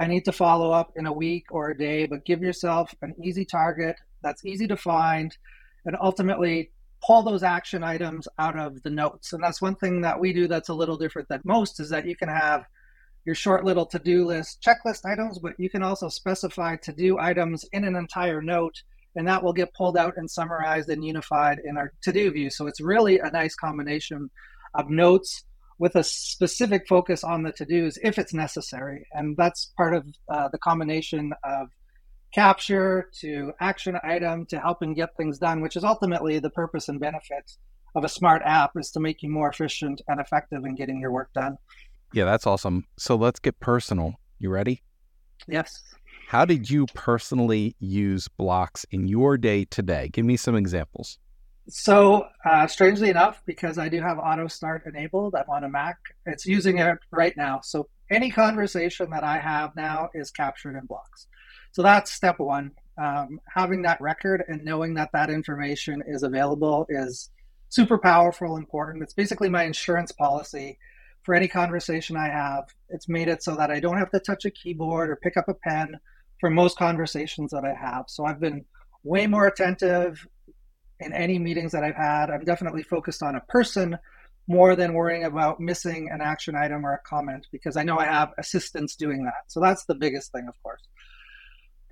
I 0.00 0.06
need 0.06 0.24
to 0.24 0.32
follow 0.32 0.72
up 0.72 0.92
in 0.96 1.06
a 1.06 1.12
week 1.12 1.46
or 1.50 1.70
a 1.70 1.78
day, 1.78 2.06
but 2.06 2.24
give 2.24 2.42
yourself 2.42 2.92
an 3.00 3.14
easy 3.22 3.44
target 3.44 3.96
that's 4.22 4.44
easy 4.44 4.66
to 4.68 4.76
find 4.76 5.36
and 5.84 5.96
ultimately 6.00 6.70
pull 7.04 7.22
those 7.22 7.42
action 7.42 7.82
items 7.82 8.28
out 8.38 8.58
of 8.58 8.82
the 8.82 8.90
notes. 8.90 9.32
And 9.32 9.42
that's 9.42 9.60
one 9.60 9.74
thing 9.74 10.02
that 10.02 10.20
we 10.20 10.32
do 10.32 10.46
that's 10.46 10.68
a 10.68 10.74
little 10.74 10.96
different 10.96 11.28
than 11.28 11.40
most 11.44 11.80
is 11.80 11.90
that 11.90 12.06
you 12.06 12.16
can 12.16 12.28
have 12.28 12.64
your 13.24 13.34
short 13.34 13.64
little 13.64 13.86
to-do 13.86 14.24
list 14.24 14.64
checklist 14.66 15.04
items, 15.04 15.38
but 15.38 15.52
you 15.58 15.70
can 15.70 15.82
also 15.82 16.08
specify 16.08 16.76
to-do 16.76 17.18
items 17.18 17.64
in 17.72 17.84
an 17.84 17.96
entire 17.96 18.40
note 18.40 18.82
and 19.14 19.28
that 19.28 19.42
will 19.42 19.52
get 19.52 19.74
pulled 19.74 19.96
out 19.96 20.14
and 20.16 20.30
summarized 20.30 20.88
and 20.88 21.04
unified 21.04 21.60
in 21.64 21.76
our 21.76 21.92
to-do 22.02 22.30
view. 22.30 22.50
So 22.50 22.66
it's 22.66 22.80
really 22.80 23.18
a 23.18 23.30
nice 23.30 23.54
combination 23.54 24.30
of 24.74 24.88
notes 24.88 25.44
with 25.78 25.96
a 25.96 26.04
specific 26.04 26.86
focus 26.88 27.24
on 27.24 27.42
the 27.42 27.52
to-dos 27.52 27.98
if 28.02 28.18
it's 28.18 28.32
necessary. 28.32 29.06
And 29.12 29.36
that's 29.36 29.72
part 29.76 29.94
of 29.94 30.06
uh, 30.28 30.48
the 30.48 30.58
combination 30.58 31.32
of 31.44 31.68
capture 32.32 33.08
to 33.20 33.52
action 33.60 33.96
item 34.02 34.46
to 34.46 34.58
helping 34.58 34.94
get 34.94 35.16
things 35.16 35.38
done, 35.38 35.60
which 35.60 35.76
is 35.76 35.84
ultimately 35.84 36.38
the 36.38 36.50
purpose 36.50 36.88
and 36.88 36.98
benefit 36.98 37.52
of 37.94 38.04
a 38.04 38.08
smart 38.08 38.42
app 38.44 38.72
is 38.76 38.90
to 38.90 39.00
make 39.00 39.22
you 39.22 39.30
more 39.30 39.50
efficient 39.50 40.00
and 40.08 40.20
effective 40.20 40.64
in 40.64 40.74
getting 40.74 41.00
your 41.00 41.12
work 41.12 41.30
done. 41.34 41.56
Yeah, 42.12 42.24
that's 42.24 42.46
awesome. 42.46 42.86
So 42.98 43.16
let's 43.16 43.38
get 43.38 43.60
personal. 43.60 44.14
You 44.38 44.50
ready? 44.50 44.82
Yes. 45.46 45.82
How 46.28 46.44
did 46.44 46.70
you 46.70 46.86
personally 46.94 47.76
use 47.78 48.28
Bloks 48.28 48.86
in 48.90 49.06
your 49.06 49.36
day 49.36 49.66
today? 49.66 50.08
Give 50.12 50.24
me 50.24 50.36
some 50.36 50.56
examples. 50.56 51.18
So, 51.68 52.26
uh, 52.44 52.66
strangely 52.66 53.08
enough, 53.10 53.42
because 53.46 53.78
I 53.78 53.88
do 53.88 54.00
have 54.00 54.18
auto 54.18 54.48
start 54.48 54.84
enabled, 54.86 55.34
I'm 55.36 55.48
on 55.48 55.62
a 55.62 55.68
Mac, 55.68 55.96
it's 56.26 56.44
using 56.44 56.78
it 56.78 56.98
right 57.12 57.36
now. 57.36 57.60
So, 57.62 57.88
any 58.10 58.30
conversation 58.30 59.10
that 59.10 59.22
I 59.22 59.38
have 59.38 59.76
now 59.76 60.08
is 60.12 60.30
captured 60.30 60.76
in 60.76 60.86
Bloks. 60.86 61.28
So, 61.72 61.82
that's 61.82 62.12
step 62.12 62.38
one. 62.38 62.72
Um, 62.98 63.40
having 63.48 63.82
that 63.82 64.00
record 64.00 64.44
and 64.48 64.64
knowing 64.64 64.94
that 64.94 65.10
that 65.12 65.30
information 65.30 66.02
is 66.06 66.22
available 66.22 66.86
is 66.88 67.30
super 67.70 67.96
powerful, 67.98 68.56
important. 68.56 69.02
It's 69.02 69.14
basically 69.14 69.48
my 69.48 69.64
insurance 69.64 70.12
policy 70.12 70.78
for 71.22 71.34
any 71.34 71.48
conversation 71.48 72.16
I 72.16 72.28
have. 72.28 72.64
It's 72.90 73.08
made 73.08 73.28
it 73.28 73.42
so 73.42 73.56
that 73.56 73.70
I 73.70 73.80
don't 73.80 73.96
have 73.96 74.10
to 74.10 74.20
touch 74.20 74.44
a 74.44 74.50
keyboard 74.50 75.08
or 75.08 75.16
pick 75.16 75.36
up 75.36 75.48
a 75.48 75.54
pen 75.54 75.98
for 76.38 76.50
most 76.50 76.76
conversations 76.76 77.50
that 77.52 77.64
I 77.64 77.74
have. 77.74 78.04
So 78.08 78.26
I've 78.26 78.40
been 78.40 78.64
way 79.04 79.26
more 79.26 79.46
attentive 79.46 80.26
in 81.00 81.12
any 81.12 81.38
meetings 81.38 81.72
that 81.72 81.84
I've 81.84 81.96
had. 81.96 82.30
I'm 82.30 82.44
definitely 82.44 82.82
focused 82.82 83.22
on 83.22 83.36
a 83.36 83.40
person 83.42 83.96
more 84.48 84.74
than 84.74 84.92
worrying 84.92 85.24
about 85.24 85.60
missing 85.60 86.10
an 86.12 86.20
action 86.20 86.56
item 86.56 86.84
or 86.84 86.94
a 86.94 87.08
comment 87.08 87.46
because 87.52 87.76
I 87.76 87.84
know 87.84 87.98
I 87.98 88.06
have 88.06 88.32
assistants 88.38 88.96
doing 88.96 89.24
that. 89.24 89.44
So 89.46 89.60
that's 89.60 89.84
the 89.84 89.94
biggest 89.94 90.32
thing, 90.32 90.46
of 90.48 90.60
course. 90.62 90.82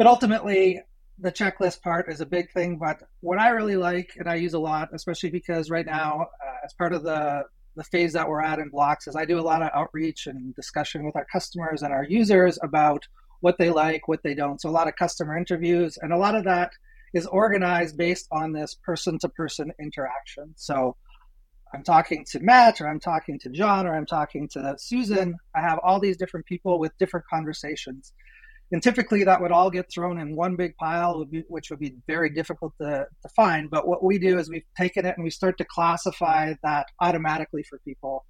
But 0.01 0.07
ultimately, 0.07 0.81
the 1.19 1.31
checklist 1.31 1.83
part 1.83 2.11
is 2.11 2.23
a 2.23 2.27
big 2.27 2.51
thing. 2.53 2.79
But 2.79 3.03
what 3.21 3.39
I 3.39 3.51
really 3.51 3.77
like 3.77 4.13
and 4.17 4.31
I 4.31 4.37
use 4.37 4.55
a 4.55 4.59
lot, 4.59 4.89
especially 4.95 5.29
because 5.29 5.69
right 5.69 5.85
now, 5.85 6.23
uh, 6.43 6.65
as 6.65 6.73
part 6.73 6.95
of 6.95 7.03
the 7.03 7.43
the 7.77 7.85
phase 7.85 8.15
that 8.15 8.27
we're 8.27 8.41
at 8.41 8.59
in 8.59 8.71
Bloks, 8.71 9.07
is 9.07 9.15
I 9.15 9.27
do 9.27 9.39
a 9.39 9.43
lot 9.43 9.61
of 9.61 9.69
outreach 9.75 10.27
and 10.27 10.55
discussion 10.55 11.05
with 11.05 11.17
our 11.17 11.27
customers 11.31 11.83
and 11.83 11.93
our 11.93 12.05
users 12.05 12.59
about 12.63 13.07
what 13.41 13.59
they 13.59 13.69
like, 13.69 14.09
what 14.09 14.23
they 14.23 14.33
don't. 14.33 14.59
So 14.59 14.71
a 14.71 14.79
lot 14.79 14.89
of 14.89 14.97
customer 14.97 15.37
interviews, 15.37 15.99
and 16.01 16.15
a 16.15 16.17
lot 16.17 16.35
of 16.35 16.45
that 16.45 16.71
is 17.13 17.27
organized 17.27 17.99
based 17.99 18.27
on 18.33 18.55
this 18.55 18.75
person 18.83 19.19
to 19.19 19.29
person 19.29 19.71
interaction. 19.79 20.55
So 20.57 20.97
I'm 21.75 21.85
talking 21.85 22.25
to 22.31 22.41
Matt, 22.41 22.81
or 22.81 22.89
I'm 22.89 23.01
talking 23.01 23.39
to 23.41 23.51
John, 23.51 23.87
or 23.87 23.95
I'm 23.95 24.07
talking 24.07 24.49
to 24.53 24.77
Susan. 24.79 25.37
I 25.55 25.61
have 25.61 25.79
all 25.83 26.01
these 26.01 26.17
different 26.17 26.47
people 26.47 26.79
with 26.79 26.97
different 26.97 27.27
conversations. 27.27 28.15
And 28.73 28.83
typically 28.83 29.25
that 29.25 29.41
would 29.41 29.51
all 29.51 29.71
get 29.71 29.91
thrown 29.93 30.21
in 30.21 30.37
one 30.37 30.55
big 30.55 30.77
pile, 30.77 31.27
which 31.49 31.71
would 31.71 31.81
be 31.81 31.97
very 32.07 32.31
difficult 32.31 32.73
to, 32.81 33.07
to 33.23 33.29
find. 33.35 33.69
But 33.69 33.89
what 33.89 34.05
we 34.05 34.19
do 34.19 34.39
is 34.39 34.49
we've 34.49 34.63
taken 34.77 35.05
it 35.07 35.17
and 35.17 35.25
we 35.25 35.31
start 35.31 35.59
to 35.59 35.65
classify 35.65 36.55
that 36.63 36.87
automatically 37.01 37.65
for 37.65 37.81
people 37.85 38.25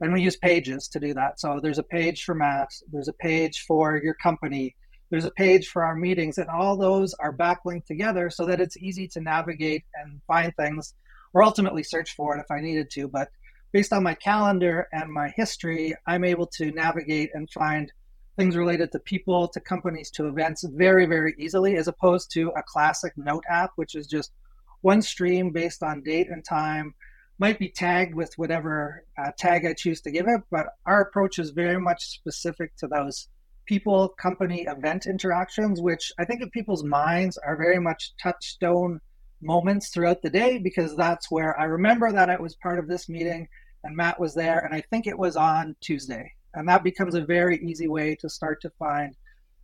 and 0.00 0.12
we 0.12 0.22
use 0.22 0.36
pages 0.36 0.88
to 0.88 1.00
do 1.00 1.14
that. 1.14 1.38
So 1.40 1.60
there's 1.62 1.78
a 1.78 1.84
page 1.84 2.24
for 2.24 2.34
Matt, 2.34 2.68
there's 2.90 3.08
a 3.08 3.12
page 3.14 3.64
for 3.66 4.00
your 4.02 4.14
company, 4.14 4.74
there's 5.10 5.24
a 5.24 5.30
page 5.32 5.68
for 5.68 5.84
our 5.84 5.94
meetings, 5.94 6.38
and 6.38 6.48
all 6.48 6.76
those 6.76 7.14
are 7.14 7.36
backlinked 7.36 7.86
together 7.86 8.30
so 8.30 8.46
that 8.46 8.60
it's 8.60 8.76
easy 8.78 9.08
to 9.08 9.20
navigate 9.20 9.84
and 9.94 10.20
find 10.26 10.54
things 10.56 10.94
or 11.34 11.42
ultimately 11.42 11.82
search 11.82 12.14
for 12.14 12.36
it 12.36 12.40
if 12.40 12.50
I 12.50 12.60
needed 12.60 12.90
to. 12.92 13.08
But 13.08 13.28
based 13.72 13.92
on 13.92 14.02
my 14.02 14.14
calendar 14.14 14.88
and 14.92 15.12
my 15.12 15.32
history, 15.36 15.94
I'm 16.06 16.24
able 16.24 16.46
to 16.58 16.70
navigate 16.72 17.30
and 17.34 17.50
find 17.50 17.92
things 18.40 18.56
related 18.56 18.90
to 18.90 18.98
people, 19.00 19.46
to 19.48 19.60
companies, 19.60 20.10
to 20.10 20.26
events 20.26 20.64
very, 20.72 21.04
very 21.04 21.34
easily, 21.36 21.76
as 21.76 21.88
opposed 21.88 22.30
to 22.30 22.48
a 22.56 22.62
classic 22.62 23.12
note 23.18 23.44
app, 23.50 23.70
which 23.76 23.94
is 23.94 24.06
just 24.06 24.32
one 24.80 25.02
stream 25.02 25.50
based 25.52 25.82
on 25.82 26.02
date 26.02 26.28
and 26.30 26.42
time 26.42 26.94
might 27.38 27.58
be 27.58 27.68
tagged 27.68 28.14
with 28.14 28.32
whatever 28.38 29.04
uh, 29.18 29.30
tag 29.36 29.66
I 29.66 29.74
choose 29.74 30.00
to 30.02 30.10
give 30.10 30.26
it, 30.26 30.40
but 30.50 30.68
our 30.86 31.02
approach 31.02 31.38
is 31.38 31.50
very 31.50 31.78
much 31.78 32.02
specific 32.06 32.74
to 32.76 32.86
those 32.86 33.28
people, 33.66 34.08
company, 34.08 34.62
event 34.62 35.04
interactions, 35.04 35.82
which 35.82 36.10
I 36.18 36.24
think 36.24 36.40
in 36.40 36.48
people's 36.48 36.82
minds 36.82 37.36
are 37.36 37.58
very 37.58 37.78
much 37.78 38.14
touchstone 38.22 39.00
moments 39.42 39.90
throughout 39.90 40.22
the 40.22 40.30
day 40.30 40.56
because 40.56 40.96
that's 40.96 41.30
where 41.30 41.60
I 41.60 41.64
remember 41.64 42.10
that 42.10 42.30
I 42.30 42.40
was 42.40 42.56
part 42.56 42.78
of 42.78 42.88
this 42.88 43.06
meeting 43.06 43.48
and 43.84 43.94
Matt 43.94 44.18
was 44.18 44.34
there, 44.34 44.60
and 44.60 44.74
I 44.74 44.80
think 44.80 45.06
it 45.06 45.18
was 45.18 45.36
on 45.36 45.76
Tuesday. 45.82 46.32
And 46.54 46.68
that 46.68 46.82
becomes 46.82 47.14
a 47.14 47.24
very 47.24 47.58
easy 47.58 47.88
way 47.88 48.16
to 48.16 48.28
start 48.28 48.60
to 48.62 48.70
find 48.70 49.14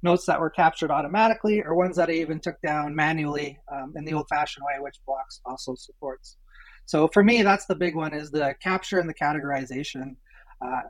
notes 0.03 0.27
that 0.27 0.41
were 0.41 0.51
captured 0.51 0.91
automatically 0.91 1.63
or 1.63 1.75
ones 1.75 1.97
that 1.97 2.09
I 2.09 2.15
even 2.15 2.39
took 2.39 2.61
down 2.61 2.95
manually 2.95 3.59
um, 3.73 3.93
in 3.97 4.05
the 4.05 4.13
old 4.13 4.29
fashioned 4.29 4.65
way, 4.65 4.81
which 4.81 5.01
Bloks 5.07 5.41
also 5.45 5.75
supports. 5.75 6.37
So 6.85 7.09
for 7.09 7.25
me, 7.25 7.43
that's 7.43 7.67
the 7.67 7.75
big 7.75 7.97
one 7.97 8.15
is 8.15 8.31
the 8.31 8.55
capture 8.61 9.01
and 9.01 9.09
the 9.09 9.15
categorization. 9.15 10.17
Uh, 10.65 10.83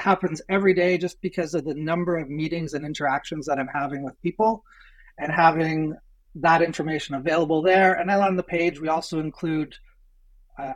happens 0.00 0.40
every 0.48 0.74
day 0.74 0.96
just 0.96 1.20
because 1.20 1.54
of 1.54 1.64
the 1.64 1.74
number 1.74 2.16
of 2.16 2.28
meetings 2.28 2.72
and 2.74 2.84
interactions 2.84 3.46
that 3.46 3.58
I'm 3.58 3.68
having 3.68 4.02
with 4.02 4.20
people 4.22 4.64
and 5.18 5.30
having 5.30 5.94
that 6.36 6.62
information 6.62 7.14
available 7.14 7.62
there. 7.62 7.94
And 7.94 8.08
then 8.08 8.20
on 8.20 8.36
the 8.36 8.42
page, 8.42 8.80
we 8.80 8.88
also 8.88 9.20
include 9.20 9.74
uh, 10.58 10.72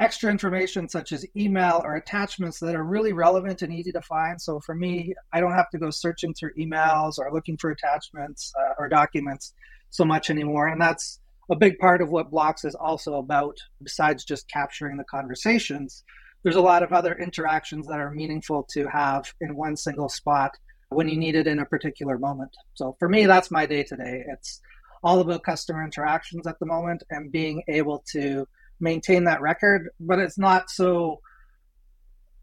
extra 0.00 0.30
information 0.30 0.88
such 0.88 1.12
as 1.12 1.26
email 1.36 1.80
or 1.84 1.96
attachments 1.96 2.60
that 2.60 2.74
are 2.74 2.84
really 2.84 3.12
relevant 3.12 3.62
and 3.62 3.72
easy 3.72 3.92
to 3.92 4.02
find. 4.02 4.40
So 4.40 4.60
for 4.60 4.74
me, 4.74 5.14
I 5.32 5.40
don't 5.40 5.54
have 5.54 5.70
to 5.70 5.78
go 5.78 5.90
searching 5.90 6.34
through 6.34 6.54
emails 6.58 7.18
or 7.18 7.32
looking 7.32 7.56
for 7.56 7.70
attachments 7.70 8.52
uh, 8.58 8.74
or 8.78 8.88
documents 8.88 9.54
so 9.90 10.04
much 10.04 10.30
anymore. 10.30 10.68
And 10.68 10.80
that's 10.80 11.20
a 11.50 11.56
big 11.56 11.78
part 11.78 12.02
of 12.02 12.10
what 12.10 12.30
Bloks 12.30 12.64
is 12.64 12.74
also 12.74 13.14
about 13.14 13.56
besides 13.82 14.24
just 14.24 14.48
capturing 14.48 14.96
the 14.96 15.04
conversations 15.04 16.04
there's 16.42 16.56
a 16.56 16.60
lot 16.60 16.82
of 16.82 16.92
other 16.92 17.14
interactions 17.14 17.86
that 17.88 17.98
are 17.98 18.10
meaningful 18.10 18.66
to 18.70 18.86
have 18.86 19.32
in 19.40 19.56
one 19.56 19.76
single 19.76 20.08
spot 20.08 20.52
when 20.90 21.08
you 21.08 21.16
need 21.16 21.34
it 21.34 21.46
in 21.46 21.58
a 21.58 21.66
particular 21.66 22.18
moment 22.18 22.50
so 22.74 22.96
for 22.98 23.08
me 23.08 23.26
that's 23.26 23.50
my 23.50 23.66
day 23.66 23.82
to 23.82 23.96
day 23.96 24.24
it's 24.32 24.60
all 25.02 25.20
about 25.20 25.42
customer 25.42 25.84
interactions 25.84 26.46
at 26.46 26.58
the 26.58 26.66
moment 26.66 27.02
and 27.10 27.30
being 27.30 27.62
able 27.68 28.02
to 28.10 28.46
maintain 28.80 29.24
that 29.24 29.40
record 29.40 29.90
but 30.00 30.18
it's 30.18 30.38
not 30.38 30.70
so 30.70 31.20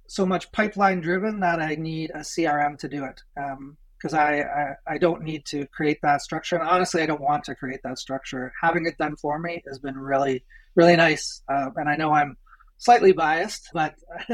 so 0.07 0.25
much 0.25 0.51
pipeline 0.51 1.01
driven 1.01 1.39
that 1.39 1.59
i 1.59 1.75
need 1.75 2.11
a 2.11 2.19
crm 2.19 2.77
to 2.77 2.87
do 2.87 3.03
it 3.05 3.21
um, 3.37 3.77
because 3.97 4.13
I, 4.13 4.41
I, 4.41 4.75
I 4.87 4.97
don't 4.99 5.23
need 5.23 5.45
to 5.45 5.65
create 5.67 5.99
that 6.03 6.21
structure. 6.21 6.57
And 6.57 6.67
honestly, 6.67 7.01
I 7.01 7.07
don't 7.07 7.21
want 7.21 7.45
to 7.45 7.55
create 7.55 7.79
that 7.85 7.97
structure. 7.97 8.51
Having 8.61 8.85
it 8.85 8.97
done 8.99 9.15
for 9.15 9.39
me 9.39 9.63
has 9.67 9.79
been 9.79 9.97
really 9.97 10.43
really 10.75 10.95
nice. 10.95 11.41
Uh, 11.49 11.69
and 11.75 11.89
I 11.89 11.95
know 11.95 12.11
I'm 12.11 12.37
slightly 12.77 13.13
biased, 13.13 13.69
but 13.73 13.95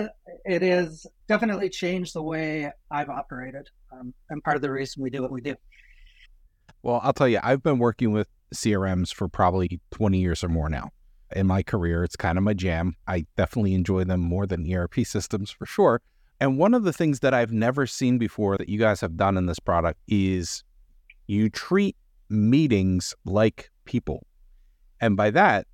it 0.45 0.61
has 0.61 1.05
definitely 1.27 1.69
changed 1.69 2.13
the 2.13 2.23
way 2.23 2.71
I've 2.89 3.09
operated, 3.09 3.69
um, 3.91 4.13
and 4.29 4.43
part 4.43 4.55
of 4.55 4.61
the 4.61 4.71
reason 4.71 5.03
we 5.03 5.09
do 5.09 5.21
what 5.21 5.31
we 5.31 5.41
do. 5.41 5.55
Well, 6.83 6.99
I'll 7.03 7.13
tell 7.13 7.27
you, 7.27 7.39
I've 7.41 7.63
been 7.63 7.77
working 7.77 8.11
with 8.11 8.27
CRMs 8.53 9.13
for 9.13 9.27
probably 9.27 9.79
20 9.91 10.17
years 10.17 10.43
or 10.43 10.49
more 10.49 10.67
now. 10.67 10.89
In 11.33 11.47
my 11.47 11.63
career, 11.63 12.03
it's 12.03 12.15
kind 12.15 12.37
of 12.37 12.43
my 12.43 12.53
jam. 12.53 12.95
I 13.07 13.25
definitely 13.37 13.73
enjoy 13.73 14.03
them 14.03 14.19
more 14.19 14.45
than 14.45 14.71
ERP 14.71 15.05
systems 15.05 15.51
for 15.51 15.65
sure. 15.65 16.01
And 16.39 16.57
one 16.57 16.73
of 16.73 16.83
the 16.83 16.93
things 16.93 17.19
that 17.19 17.33
I've 17.33 17.51
never 17.51 17.85
seen 17.85 18.17
before 18.17 18.57
that 18.57 18.67
you 18.67 18.79
guys 18.79 18.99
have 19.01 19.15
done 19.15 19.37
in 19.37 19.45
this 19.45 19.59
product 19.59 19.99
is 20.07 20.63
you 21.27 21.49
treat 21.49 21.95
meetings 22.29 23.13
like 23.25 23.69
people. 23.85 24.25
And 24.99 25.15
by 25.15 25.29
that, 25.31 25.67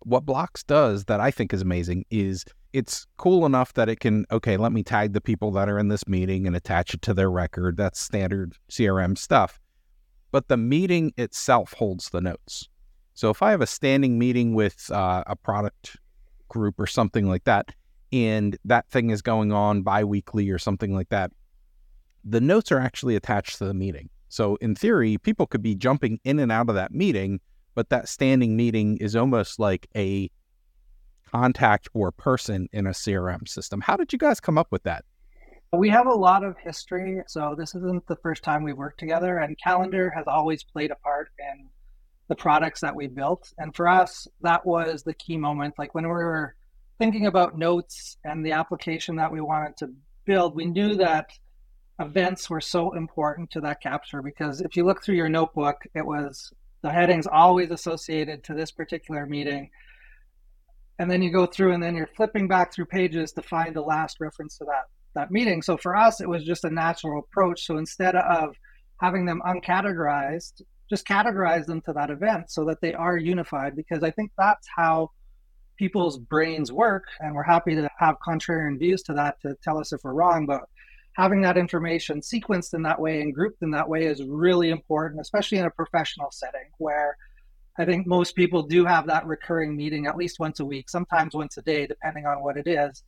what 0.00 0.24
Bloks 0.24 0.62
does 0.62 1.04
that 1.04 1.20
I 1.20 1.30
think 1.30 1.52
is 1.52 1.62
amazing 1.62 2.04
is 2.10 2.44
it's 2.72 3.06
cool 3.16 3.44
enough 3.46 3.74
that 3.74 3.88
it 3.88 4.00
can, 4.00 4.26
okay, 4.30 4.56
let 4.56 4.72
me 4.72 4.82
tag 4.82 5.12
the 5.12 5.20
people 5.20 5.50
that 5.52 5.68
are 5.68 5.78
in 5.78 5.88
this 5.88 6.06
meeting 6.06 6.46
and 6.46 6.54
attach 6.54 6.94
it 6.94 7.02
to 7.02 7.14
their 7.14 7.30
record. 7.30 7.76
That's 7.76 8.00
standard 8.00 8.54
CRM 8.70 9.18
stuff. 9.18 9.58
But 10.30 10.48
the 10.48 10.56
meeting 10.56 11.12
itself 11.16 11.72
holds 11.74 12.10
the 12.10 12.20
notes. 12.20 12.68
So 13.16 13.30
if 13.30 13.42
I 13.42 13.50
have 13.50 13.62
a 13.62 13.66
standing 13.66 14.18
meeting 14.18 14.52
with 14.52 14.90
uh, 14.90 15.24
a 15.26 15.34
product 15.34 15.96
group 16.48 16.78
or 16.78 16.86
something 16.86 17.26
like 17.26 17.44
that, 17.44 17.74
and 18.12 18.58
that 18.66 18.90
thing 18.90 19.08
is 19.08 19.22
going 19.22 19.52
on 19.52 19.80
biweekly 19.80 20.50
or 20.50 20.58
something 20.58 20.94
like 20.94 21.08
that, 21.08 21.32
the 22.24 22.42
notes 22.42 22.70
are 22.70 22.78
actually 22.78 23.16
attached 23.16 23.56
to 23.56 23.64
the 23.64 23.72
meeting. 23.72 24.10
So 24.28 24.56
in 24.56 24.74
theory, 24.74 25.16
people 25.16 25.46
could 25.46 25.62
be 25.62 25.74
jumping 25.74 26.20
in 26.24 26.38
and 26.38 26.52
out 26.52 26.68
of 26.68 26.74
that 26.74 26.92
meeting, 26.92 27.40
but 27.74 27.88
that 27.88 28.06
standing 28.06 28.54
meeting 28.54 28.98
is 28.98 29.16
almost 29.16 29.58
like 29.58 29.86
a 29.96 30.30
contact 31.32 31.88
or 31.94 32.12
person 32.12 32.68
in 32.70 32.86
a 32.86 32.90
CRM 32.90 33.48
system. 33.48 33.80
How 33.80 33.96
did 33.96 34.12
you 34.12 34.18
guys 34.18 34.40
come 34.40 34.58
up 34.58 34.68
with 34.70 34.82
that? 34.82 35.06
We 35.72 35.88
have 35.88 36.06
a 36.06 36.14
lot 36.14 36.44
of 36.44 36.58
history, 36.58 37.22
so 37.26 37.54
this 37.56 37.74
isn't 37.74 38.06
the 38.08 38.16
first 38.16 38.42
time 38.42 38.62
we 38.62 38.74
worked 38.74 39.00
together, 39.00 39.38
and 39.38 39.56
Calendar 39.58 40.10
has 40.10 40.26
always 40.26 40.62
played 40.62 40.90
a 40.90 40.96
part 40.96 41.30
in 41.38 41.70
the 42.28 42.34
products 42.34 42.80
that 42.80 42.96
we 42.96 43.06
built. 43.06 43.52
And 43.58 43.74
for 43.74 43.88
us, 43.88 44.26
that 44.42 44.66
was 44.66 45.02
the 45.02 45.14
key 45.14 45.36
moment. 45.36 45.74
Like 45.78 45.94
when 45.94 46.04
we 46.04 46.10
were 46.10 46.54
thinking 46.98 47.26
about 47.26 47.58
notes 47.58 48.16
and 48.24 48.44
the 48.44 48.52
application 48.52 49.16
that 49.16 49.32
we 49.32 49.40
wanted 49.40 49.76
to 49.78 49.90
build, 50.24 50.56
we 50.56 50.64
knew 50.64 50.96
that 50.96 51.30
events 52.00 52.50
were 52.50 52.60
so 52.60 52.92
important 52.92 53.50
to 53.50 53.60
that 53.60 53.80
capture 53.80 54.20
because 54.22 54.60
if 54.60 54.76
you 54.76 54.84
look 54.84 55.02
through 55.02 55.14
your 55.14 55.28
notebook, 55.28 55.82
it 55.94 56.04
was 56.04 56.52
the 56.82 56.90
headings 56.90 57.26
always 57.26 57.70
associated 57.70 58.44
to 58.44 58.54
this 58.54 58.70
particular 58.70 59.26
meeting. 59.26 59.70
And 60.98 61.10
then 61.10 61.22
you 61.22 61.30
go 61.30 61.46
through 61.46 61.72
and 61.72 61.82
then 61.82 61.94
you're 61.94 62.08
flipping 62.16 62.48
back 62.48 62.72
through 62.72 62.86
pages 62.86 63.32
to 63.32 63.42
find 63.42 63.74
the 63.74 63.82
last 63.82 64.18
reference 64.20 64.58
to 64.58 64.64
that 64.64 64.84
that 65.14 65.30
meeting. 65.30 65.62
So 65.62 65.76
for 65.76 65.96
us, 65.96 66.20
it 66.20 66.28
was 66.28 66.44
just 66.44 66.64
a 66.64 66.70
natural 66.70 67.20
approach. 67.20 67.66
So 67.66 67.78
instead 67.78 68.14
of 68.14 68.54
having 69.00 69.24
them 69.26 69.42
uncategorized, 69.44 70.62
just 70.88 71.06
categorize 71.06 71.66
them 71.66 71.80
to 71.82 71.92
that 71.92 72.10
event 72.10 72.50
so 72.50 72.64
that 72.64 72.80
they 72.80 72.94
are 72.94 73.16
unified 73.16 73.74
because 73.74 74.02
I 74.02 74.10
think 74.10 74.30
that's 74.38 74.66
how 74.74 75.10
people's 75.76 76.18
brains 76.18 76.72
work. 76.72 77.04
And 77.20 77.34
we're 77.34 77.42
happy 77.42 77.74
to 77.74 77.88
have 77.98 78.16
contrarian 78.26 78.78
views 78.78 79.02
to 79.04 79.14
that 79.14 79.40
to 79.42 79.56
tell 79.62 79.78
us 79.78 79.92
if 79.92 80.00
we're 80.04 80.14
wrong. 80.14 80.46
But 80.46 80.62
having 81.14 81.40
that 81.42 81.56
information 81.56 82.20
sequenced 82.20 82.74
in 82.74 82.82
that 82.82 83.00
way 83.00 83.20
and 83.20 83.34
grouped 83.34 83.62
in 83.62 83.70
that 83.72 83.88
way 83.88 84.06
is 84.06 84.22
really 84.22 84.70
important, 84.70 85.20
especially 85.20 85.58
in 85.58 85.66
a 85.66 85.70
professional 85.70 86.30
setting 86.30 86.70
where 86.78 87.16
I 87.78 87.84
think 87.84 88.06
most 88.06 88.34
people 88.34 88.62
do 88.62 88.84
have 88.86 89.06
that 89.06 89.26
recurring 89.26 89.76
meeting 89.76 90.06
at 90.06 90.16
least 90.16 90.38
once 90.38 90.60
a 90.60 90.64
week, 90.64 90.88
sometimes 90.88 91.34
once 91.34 91.56
a 91.58 91.62
day, 91.62 91.86
depending 91.86 92.26
on 92.26 92.42
what 92.42 92.56
it 92.56 92.66
is. 92.66 93.02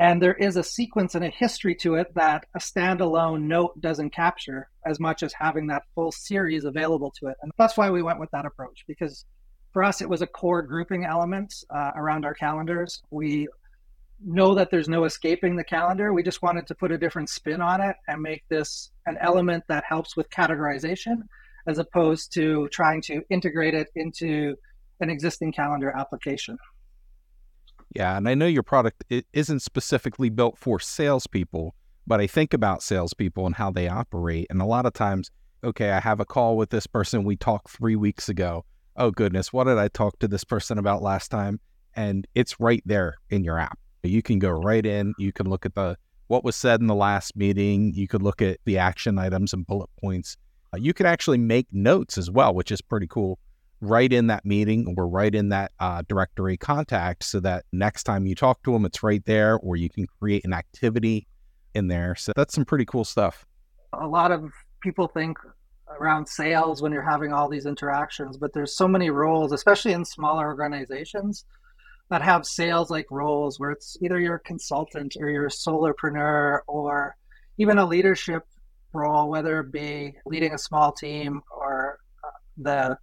And 0.00 0.22
there 0.22 0.34
is 0.34 0.56
a 0.56 0.64
sequence 0.64 1.14
and 1.14 1.22
a 1.22 1.28
history 1.28 1.74
to 1.82 1.96
it 1.96 2.14
that 2.14 2.46
a 2.56 2.58
standalone 2.58 3.42
note 3.42 3.78
doesn't 3.82 4.14
capture 4.14 4.70
as 4.86 4.98
much 4.98 5.22
as 5.22 5.34
having 5.34 5.66
that 5.66 5.82
full 5.94 6.10
series 6.10 6.64
available 6.64 7.12
to 7.20 7.28
it. 7.28 7.36
And 7.42 7.52
that's 7.58 7.76
why 7.76 7.90
we 7.90 8.02
went 8.02 8.18
with 8.18 8.30
that 8.30 8.46
approach 8.46 8.84
because 8.88 9.26
for 9.74 9.84
us, 9.84 10.00
it 10.00 10.08
was 10.08 10.22
a 10.22 10.26
core 10.26 10.62
grouping 10.62 11.04
element 11.04 11.52
uh, 11.68 11.90
around 11.94 12.24
our 12.24 12.32
calendars. 12.32 13.02
We 13.10 13.46
know 14.24 14.54
that 14.54 14.70
there's 14.70 14.88
no 14.88 15.04
escaping 15.04 15.54
the 15.54 15.64
calendar. 15.64 16.14
We 16.14 16.22
just 16.22 16.42
wanted 16.42 16.66
to 16.68 16.74
put 16.74 16.92
a 16.92 16.98
different 16.98 17.28
spin 17.28 17.60
on 17.60 17.82
it 17.82 17.94
and 18.08 18.22
make 18.22 18.42
this 18.48 18.90
an 19.04 19.18
element 19.20 19.64
that 19.68 19.84
helps 19.86 20.16
with 20.16 20.30
categorization 20.30 21.22
as 21.66 21.78
opposed 21.78 22.32
to 22.34 22.68
trying 22.72 23.02
to 23.02 23.22
integrate 23.28 23.74
it 23.74 23.88
into 23.94 24.56
an 25.00 25.10
existing 25.10 25.52
calendar 25.52 25.94
application. 25.94 26.56
Yeah, 27.94 28.16
and 28.16 28.28
I 28.28 28.34
know 28.34 28.46
your 28.46 28.62
product 28.62 29.04
isn't 29.32 29.60
specifically 29.60 30.30
built 30.30 30.56
for 30.56 30.78
salespeople, 30.78 31.74
but 32.06 32.20
I 32.20 32.26
think 32.26 32.54
about 32.54 32.82
salespeople 32.82 33.46
and 33.46 33.56
how 33.56 33.70
they 33.70 33.88
operate. 33.88 34.46
And 34.48 34.62
a 34.62 34.66
lot 34.66 34.86
of 34.86 34.92
times, 34.92 35.30
okay, 35.64 35.90
I 35.90 36.00
have 36.00 36.20
a 36.20 36.24
call 36.24 36.56
with 36.56 36.70
this 36.70 36.86
person 36.86 37.24
we 37.24 37.36
talked 37.36 37.68
three 37.68 37.96
weeks 37.96 38.28
ago. 38.28 38.64
Oh, 38.96 39.10
goodness, 39.10 39.52
what 39.52 39.64
did 39.64 39.78
I 39.78 39.88
talk 39.88 40.18
to 40.20 40.28
this 40.28 40.44
person 40.44 40.78
about 40.78 41.02
last 41.02 41.30
time? 41.30 41.58
And 41.94 42.26
it's 42.34 42.60
right 42.60 42.82
there 42.86 43.16
in 43.30 43.42
your 43.42 43.58
app. 43.58 43.78
You 44.02 44.22
can 44.22 44.38
go 44.38 44.50
right 44.50 44.86
in. 44.86 45.12
You 45.18 45.32
can 45.32 45.48
look 45.48 45.66
at 45.66 45.74
the 45.74 45.96
what 46.28 46.44
was 46.44 46.54
said 46.54 46.80
in 46.80 46.86
the 46.86 46.94
last 46.94 47.36
meeting. 47.36 47.92
You 47.94 48.06
could 48.06 48.22
look 48.22 48.40
at 48.40 48.58
the 48.64 48.78
action 48.78 49.18
items 49.18 49.52
and 49.52 49.66
bullet 49.66 49.90
points. 50.00 50.36
Uh, 50.72 50.78
you 50.78 50.94
can 50.94 51.06
actually 51.06 51.38
make 51.38 51.66
notes 51.72 52.16
as 52.16 52.30
well, 52.30 52.54
which 52.54 52.70
is 52.70 52.80
pretty 52.80 53.08
cool. 53.08 53.38
Right 53.82 54.12
in 54.12 54.26
that 54.26 54.44
meeting 54.44 54.94
or 54.98 55.08
right 55.08 55.34
in 55.34 55.48
that 55.50 55.72
uh, 55.80 56.02
directory 56.06 56.58
contact, 56.58 57.24
so 57.24 57.40
that 57.40 57.64
next 57.72 58.02
time 58.04 58.26
you 58.26 58.34
talk 58.34 58.62
to 58.64 58.72
them, 58.72 58.84
it's 58.84 59.02
right 59.02 59.24
there, 59.24 59.58
or 59.58 59.76
you 59.76 59.88
can 59.88 60.06
create 60.18 60.44
an 60.44 60.52
activity 60.52 61.26
in 61.74 61.88
there. 61.88 62.14
So 62.14 62.32
that's 62.36 62.54
some 62.54 62.66
pretty 62.66 62.84
cool 62.84 63.04
stuff. 63.04 63.46
A 63.94 64.06
lot 64.06 64.32
of 64.32 64.52
people 64.82 65.08
think 65.08 65.38
around 65.98 66.28
sales 66.28 66.82
when 66.82 66.92
you're 66.92 67.10
having 67.10 67.32
all 67.32 67.48
these 67.48 67.66
interactions, 67.66 68.36
but 68.36 68.52
there's 68.52 68.76
so 68.76 68.86
many 68.86 69.10
roles, 69.10 69.52
especially 69.52 69.92
in 69.92 70.04
smaller 70.04 70.46
organizations 70.46 71.44
that 72.10 72.22
have 72.22 72.44
sales 72.44 72.90
like 72.90 73.06
roles 73.10 73.58
where 73.58 73.70
it's 73.70 73.96
either 74.02 74.20
you're 74.20 74.36
a 74.36 74.40
consultant 74.40 75.16
or 75.18 75.30
you're 75.30 75.46
a 75.46 75.50
solopreneur 75.50 76.60
or 76.66 77.16
even 77.56 77.78
a 77.78 77.86
leadership 77.86 78.44
role, 78.92 79.28
whether 79.28 79.60
it 79.60 79.72
be 79.72 80.14
leading 80.26 80.52
a 80.52 80.58
small 80.58 80.92
team 80.92 81.40
or 81.50 81.98
uh, 82.24 82.30
the 82.58 82.98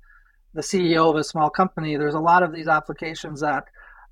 the 0.57 0.63
CEO 0.63 1.07
of 1.07 1.15
a 1.15 1.23
small 1.23 1.51
company. 1.51 1.95
There's 1.97 2.15
a 2.15 2.19
lot 2.19 2.41
of 2.41 2.51
these 2.51 2.67
applications 2.67 3.41
that 3.41 3.65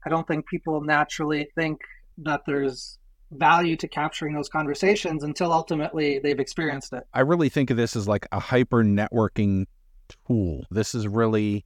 I 0.05 0.09
don't 0.09 0.27
think 0.27 0.45
people 0.45 0.79
naturally 0.79 1.49
think 1.55 1.81
that 2.19 2.41
there's 2.45 2.99
value 3.31 3.75
to 3.77 3.87
capturing 3.87 4.35
those 4.35 4.47
conversations 4.47 5.23
until 5.23 5.51
ultimately 5.51 6.19
they've 6.19 6.39
experienced 6.39 6.93
it. 6.93 7.03
I 7.15 7.21
really 7.21 7.49
think 7.49 7.71
of 7.71 7.77
this 7.77 7.95
as 7.95 8.07
like 8.07 8.27
a 8.31 8.39
hyper 8.39 8.83
networking 8.83 9.65
tool. 10.27 10.61
This 10.69 10.93
is 10.93 11.07
really 11.07 11.65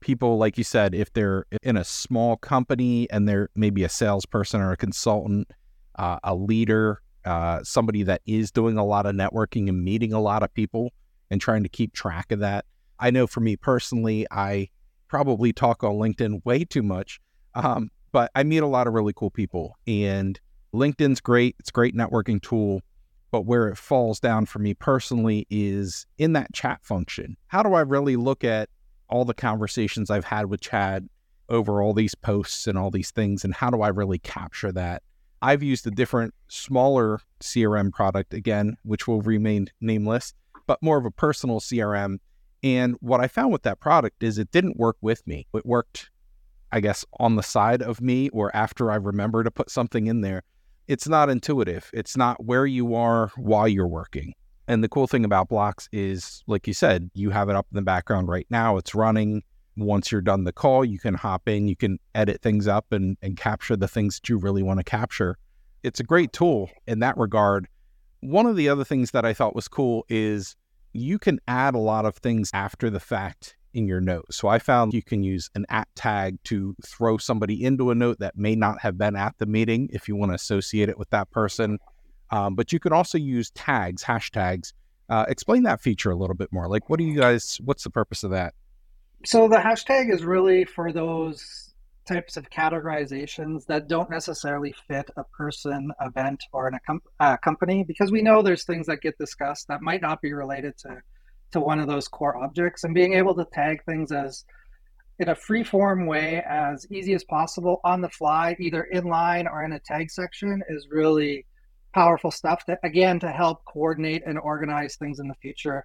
people, 0.00 0.38
like 0.38 0.58
you 0.58 0.64
said, 0.64 0.92
if 0.92 1.12
they're 1.12 1.46
in 1.62 1.76
a 1.76 1.84
small 1.84 2.36
company 2.36 3.08
and 3.10 3.28
they're 3.28 3.48
maybe 3.54 3.84
a 3.84 3.88
salesperson 3.88 4.60
or 4.60 4.72
a 4.72 4.76
consultant, 4.76 5.52
uh, 5.94 6.18
a 6.24 6.34
leader, 6.34 7.00
uh, 7.24 7.62
somebody 7.62 8.02
that 8.02 8.22
is 8.26 8.50
doing 8.50 8.76
a 8.76 8.84
lot 8.84 9.06
of 9.06 9.14
networking 9.14 9.68
and 9.68 9.84
meeting 9.84 10.12
a 10.12 10.20
lot 10.20 10.42
of 10.42 10.52
people 10.52 10.92
and 11.30 11.40
trying 11.40 11.62
to 11.62 11.68
keep 11.68 11.92
track 11.92 12.32
of 12.32 12.40
that. 12.40 12.64
I 12.98 13.10
know 13.10 13.26
for 13.26 13.40
me 13.40 13.56
personally, 13.56 14.26
I 14.30 14.68
probably 15.08 15.52
talk 15.52 15.84
on 15.84 15.94
LinkedIn 15.94 16.44
way 16.44 16.64
too 16.64 16.82
much, 16.82 17.20
um, 17.54 17.90
but 18.12 18.30
I 18.34 18.42
meet 18.42 18.62
a 18.62 18.66
lot 18.66 18.86
of 18.86 18.94
really 18.94 19.12
cool 19.14 19.30
people. 19.30 19.76
And 19.86 20.38
LinkedIn's 20.74 21.20
great, 21.20 21.56
it's 21.58 21.70
a 21.70 21.72
great 21.72 21.94
networking 21.94 22.40
tool. 22.40 22.80
But 23.32 23.42
where 23.42 23.68
it 23.68 23.76
falls 23.76 24.20
down 24.20 24.46
for 24.46 24.60
me 24.60 24.72
personally 24.72 25.46
is 25.50 26.06
in 26.16 26.32
that 26.34 26.54
chat 26.54 26.78
function. 26.82 27.36
How 27.48 27.62
do 27.62 27.74
I 27.74 27.80
really 27.80 28.16
look 28.16 28.44
at 28.44 28.70
all 29.08 29.24
the 29.24 29.34
conversations 29.34 30.10
I've 30.10 30.24
had 30.24 30.46
with 30.46 30.60
Chad 30.60 31.08
over 31.48 31.82
all 31.82 31.92
these 31.92 32.14
posts 32.14 32.66
and 32.66 32.78
all 32.78 32.90
these 32.90 33.10
things, 33.10 33.44
and 33.44 33.54
how 33.54 33.70
do 33.70 33.82
I 33.82 33.88
really 33.88 34.18
capture 34.18 34.72
that? 34.72 35.02
I've 35.42 35.62
used 35.62 35.86
a 35.86 35.90
different, 35.90 36.34
smaller 36.48 37.20
CRM 37.40 37.92
product 37.92 38.34
again, 38.34 38.76
which 38.82 39.06
will 39.06 39.22
remain 39.22 39.68
nameless, 39.80 40.34
but 40.66 40.82
more 40.82 40.98
of 40.98 41.04
a 41.04 41.10
personal 41.10 41.60
CRM. 41.60 42.18
And 42.66 42.96
what 42.98 43.20
I 43.20 43.28
found 43.28 43.52
with 43.52 43.62
that 43.62 43.78
product 43.78 44.24
is 44.24 44.38
it 44.38 44.50
didn't 44.50 44.76
work 44.76 44.96
with 45.00 45.24
me. 45.24 45.46
It 45.54 45.64
worked, 45.64 46.10
I 46.72 46.80
guess, 46.80 47.04
on 47.20 47.36
the 47.36 47.42
side 47.44 47.80
of 47.80 48.00
me 48.00 48.28
or 48.30 48.54
after 48.56 48.90
I 48.90 48.96
remember 48.96 49.44
to 49.44 49.52
put 49.52 49.70
something 49.70 50.08
in 50.08 50.22
there. 50.22 50.42
It's 50.88 51.06
not 51.06 51.30
intuitive. 51.30 51.88
It's 51.94 52.16
not 52.16 52.44
where 52.44 52.66
you 52.66 52.96
are 52.96 53.30
while 53.36 53.68
you're 53.68 53.86
working. 53.86 54.34
And 54.66 54.82
the 54.82 54.88
cool 54.88 55.06
thing 55.06 55.24
about 55.24 55.48
Bloks 55.48 55.88
is, 55.92 56.42
like 56.48 56.66
you 56.66 56.74
said, 56.74 57.08
you 57.14 57.30
have 57.30 57.48
it 57.48 57.54
up 57.54 57.68
in 57.70 57.76
the 57.76 57.82
background 57.82 58.26
right 58.26 58.48
now. 58.50 58.78
It's 58.78 58.96
running. 58.96 59.44
Once 59.76 60.10
you're 60.10 60.20
done 60.20 60.42
the 60.42 60.52
call, 60.52 60.84
you 60.84 60.98
can 60.98 61.14
hop 61.14 61.48
in, 61.48 61.68
you 61.68 61.76
can 61.76 62.00
edit 62.16 62.42
things 62.42 62.66
up 62.66 62.90
and, 62.90 63.16
and 63.22 63.36
capture 63.36 63.76
the 63.76 63.86
things 63.86 64.16
that 64.16 64.28
you 64.28 64.38
really 64.38 64.64
want 64.64 64.80
to 64.80 64.84
capture. 64.84 65.38
It's 65.84 66.00
a 66.00 66.04
great 66.04 66.32
tool 66.32 66.68
in 66.88 66.98
that 66.98 67.16
regard. 67.16 67.68
One 68.22 68.46
of 68.46 68.56
the 68.56 68.68
other 68.68 68.82
things 68.82 69.12
that 69.12 69.24
I 69.24 69.34
thought 69.34 69.54
was 69.54 69.68
cool 69.68 70.04
is 70.08 70.56
you 70.96 71.18
can 71.18 71.40
add 71.46 71.74
a 71.74 71.78
lot 71.78 72.04
of 72.04 72.16
things 72.16 72.50
after 72.52 72.90
the 72.90 73.00
fact 73.00 73.56
in 73.74 73.86
your 73.86 74.00
note. 74.00 74.32
So 74.32 74.48
I 74.48 74.58
found 74.58 74.94
you 74.94 75.02
can 75.02 75.22
use 75.22 75.50
an 75.54 75.66
at 75.68 75.88
tag 75.94 76.38
to 76.44 76.74
throw 76.84 77.18
somebody 77.18 77.62
into 77.62 77.90
a 77.90 77.94
note 77.94 78.18
that 78.20 78.36
may 78.36 78.56
not 78.56 78.80
have 78.80 78.96
been 78.96 79.14
at 79.14 79.34
the 79.38 79.46
meeting 79.46 79.90
if 79.92 80.08
you 80.08 80.16
want 80.16 80.30
to 80.30 80.34
associate 80.34 80.88
it 80.88 80.98
with 80.98 81.10
that 81.10 81.30
person. 81.30 81.78
Um, 82.30 82.54
but 82.54 82.72
you 82.72 82.80
can 82.80 82.92
also 82.92 83.18
use 83.18 83.50
tags, 83.50 84.02
hashtags. 84.02 84.72
Uh, 85.08 85.26
explain 85.28 85.64
that 85.64 85.80
feature 85.80 86.10
a 86.10 86.16
little 86.16 86.34
bit 86.34 86.52
more. 86.52 86.68
Like, 86.68 86.88
what 86.88 86.98
do 86.98 87.04
you 87.04 87.20
guys? 87.20 87.60
What's 87.62 87.84
the 87.84 87.90
purpose 87.90 88.24
of 88.24 88.30
that? 88.30 88.54
So 89.24 89.46
the 89.46 89.56
hashtag 89.56 90.12
is 90.12 90.24
really 90.24 90.64
for 90.64 90.92
those 90.92 91.65
types 92.06 92.36
of 92.36 92.48
categorizations 92.50 93.66
that 93.66 93.88
don't 93.88 94.10
necessarily 94.10 94.74
fit 94.88 95.10
a 95.16 95.24
person, 95.36 95.90
event, 96.00 96.42
or 96.52 96.68
a 96.68 96.80
com- 96.86 97.02
uh, 97.20 97.36
company 97.38 97.84
because 97.84 98.12
we 98.12 98.22
know 98.22 98.42
there's 98.42 98.64
things 98.64 98.86
that 98.86 99.00
get 99.00 99.18
discussed 99.18 99.68
that 99.68 99.82
might 99.82 100.02
not 100.02 100.20
be 100.22 100.32
related 100.32 100.76
to 100.78 100.96
to 101.52 101.60
one 101.60 101.78
of 101.78 101.86
those 101.86 102.08
core 102.08 102.36
objects 102.42 102.84
and 102.84 102.94
being 102.94 103.14
able 103.14 103.34
to 103.34 103.46
tag 103.52 103.82
things 103.84 104.10
as 104.10 104.44
in 105.18 105.28
a 105.28 105.34
free 105.34 105.64
form 105.64 106.06
way 106.06 106.42
as 106.48 106.86
easy 106.90 107.14
as 107.14 107.24
possible 107.24 107.80
on 107.84 108.00
the 108.00 108.08
fly 108.10 108.54
either 108.60 108.82
in 108.82 109.04
line 109.04 109.46
or 109.46 109.64
in 109.64 109.72
a 109.72 109.80
tag 109.80 110.10
section 110.10 110.62
is 110.68 110.88
really 110.90 111.46
powerful 111.94 112.30
stuff 112.30 112.66
that 112.66 112.78
again 112.84 113.18
to 113.18 113.30
help 113.30 113.64
coordinate 113.64 114.22
and 114.26 114.38
organize 114.38 114.96
things 114.96 115.18
in 115.18 115.28
the 115.28 115.34
future. 115.36 115.84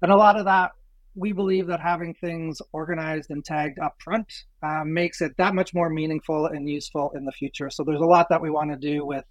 And 0.00 0.10
a 0.10 0.16
lot 0.16 0.36
of 0.36 0.46
that 0.46 0.72
we 1.14 1.32
believe 1.32 1.66
that 1.66 1.80
having 1.80 2.14
things 2.14 2.60
organized 2.72 3.30
and 3.30 3.44
tagged 3.44 3.78
up 3.78 3.94
front 4.02 4.32
uh, 4.62 4.82
makes 4.84 5.20
it 5.20 5.32
that 5.36 5.54
much 5.54 5.74
more 5.74 5.90
meaningful 5.90 6.46
and 6.46 6.68
useful 6.68 7.10
in 7.14 7.24
the 7.24 7.32
future 7.32 7.70
so 7.70 7.84
there's 7.84 8.00
a 8.00 8.04
lot 8.04 8.28
that 8.28 8.42
we 8.42 8.50
want 8.50 8.70
to 8.70 8.76
do 8.76 9.04
with 9.04 9.24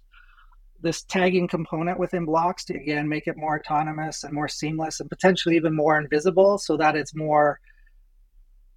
this 0.82 1.02
tagging 1.04 1.46
component 1.46 1.98
within 1.98 2.24
Bloks 2.24 2.64
to 2.64 2.74
again 2.74 3.08
make 3.08 3.26
it 3.26 3.36
more 3.36 3.58
autonomous 3.58 4.24
and 4.24 4.32
more 4.32 4.48
seamless 4.48 5.00
and 5.00 5.08
potentially 5.08 5.56
even 5.56 5.74
more 5.74 5.98
invisible 5.98 6.58
so 6.58 6.76
that 6.76 6.96
it's 6.96 7.14
more 7.14 7.58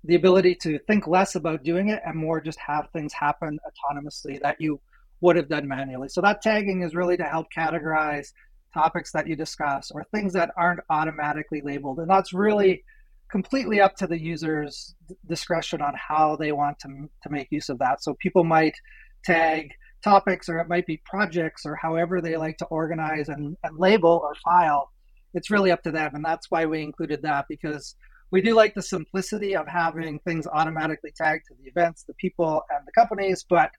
the 0.06 0.16
ability 0.16 0.56
to 0.62 0.78
think 0.80 1.08
less 1.08 1.36
about 1.36 1.64
doing 1.64 1.90
it 1.90 2.02
and 2.06 2.16
more 2.16 2.40
just 2.40 2.60
have 2.60 2.88
things 2.94 3.12
happen 3.12 3.58
autonomously 3.66 4.40
that 4.42 4.56
you 4.60 4.80
would 5.22 5.36
have 5.36 5.50
done 5.50 5.68
manually. 5.68 6.10
So 6.10 6.22
that 6.22 6.42
tagging 6.42 6.84
is 6.84 6.94
really 6.94 7.18
to 7.18 7.24
help 7.24 7.48
categorize 7.56 8.28
topics 8.74 9.12
that 9.14 9.28
you 9.28 9.36
discuss 9.36 9.90
or 9.92 10.04
things 10.04 10.34
that 10.34 10.52
aren't 10.58 10.82
automatically 10.90 11.62
labeled. 11.64 12.00
And 12.00 12.10
that's 12.10 12.34
really 12.34 12.84
completely 13.32 13.82
up 13.82 13.96
to 13.98 14.08
the 14.08 14.20
user's 14.20 14.96
discretion 15.28 15.82
on 15.82 15.94
how 15.96 16.36
they 16.36 16.52
want 16.52 16.80
to, 16.80 17.10
to 17.24 17.30
make 17.30 17.48
use 17.52 17.70
of 17.70 17.80
that. 17.80 18.04
So 18.04 18.16
people 18.20 18.44
might 18.44 18.76
tag 19.24 19.72
topics 20.04 20.48
or 20.48 20.60
it 20.60 20.70
might 20.70 20.86
be 20.86 21.02
projects 21.06 21.66
or 21.66 21.76
however 21.76 22.22
they 22.22 22.38
like 22.38 22.58
to 22.58 22.66
organize 22.66 23.30
and, 23.30 23.58
and 23.64 23.78
label 23.78 24.22
or 24.24 24.36
file. 24.44 24.92
It's 25.34 25.50
really 25.50 25.72
up 25.72 25.84
to 25.84 25.92
them. 25.92 26.12
And 26.14 26.24
that's 26.24 26.50
why 26.50 26.66
we 26.66 26.84
included 26.84 27.22
that 27.24 27.46
because 27.50 27.96
we 28.32 28.42
do 28.42 28.54
like 28.54 28.74
the 28.74 28.82
simplicity 28.82 29.56
of 29.56 29.68
having 29.68 30.20
things 30.20 30.48
automatically 30.48 31.12
tagged 31.16 31.46
to 31.48 31.56
the 31.62 31.70
events, 31.70 32.04
the 32.04 32.14
people, 32.16 32.62
and 32.70 32.86
the 32.86 32.92
companies. 32.92 33.46
But 33.48 33.72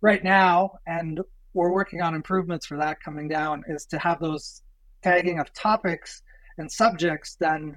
right 0.00 0.22
now, 0.22 0.72
and 0.86 1.20
we're 1.54 1.72
working 1.72 2.02
on 2.02 2.14
improvements 2.14 2.66
for 2.66 2.76
that 2.78 3.02
coming 3.02 3.28
down, 3.28 3.64
is 3.68 3.86
to 3.86 3.98
have 3.98 4.20
those 4.20 4.62
tagging 5.02 5.38
of 5.38 5.52
topics 5.52 6.22
and 6.58 6.70
subjects 6.70 7.36
done 7.36 7.76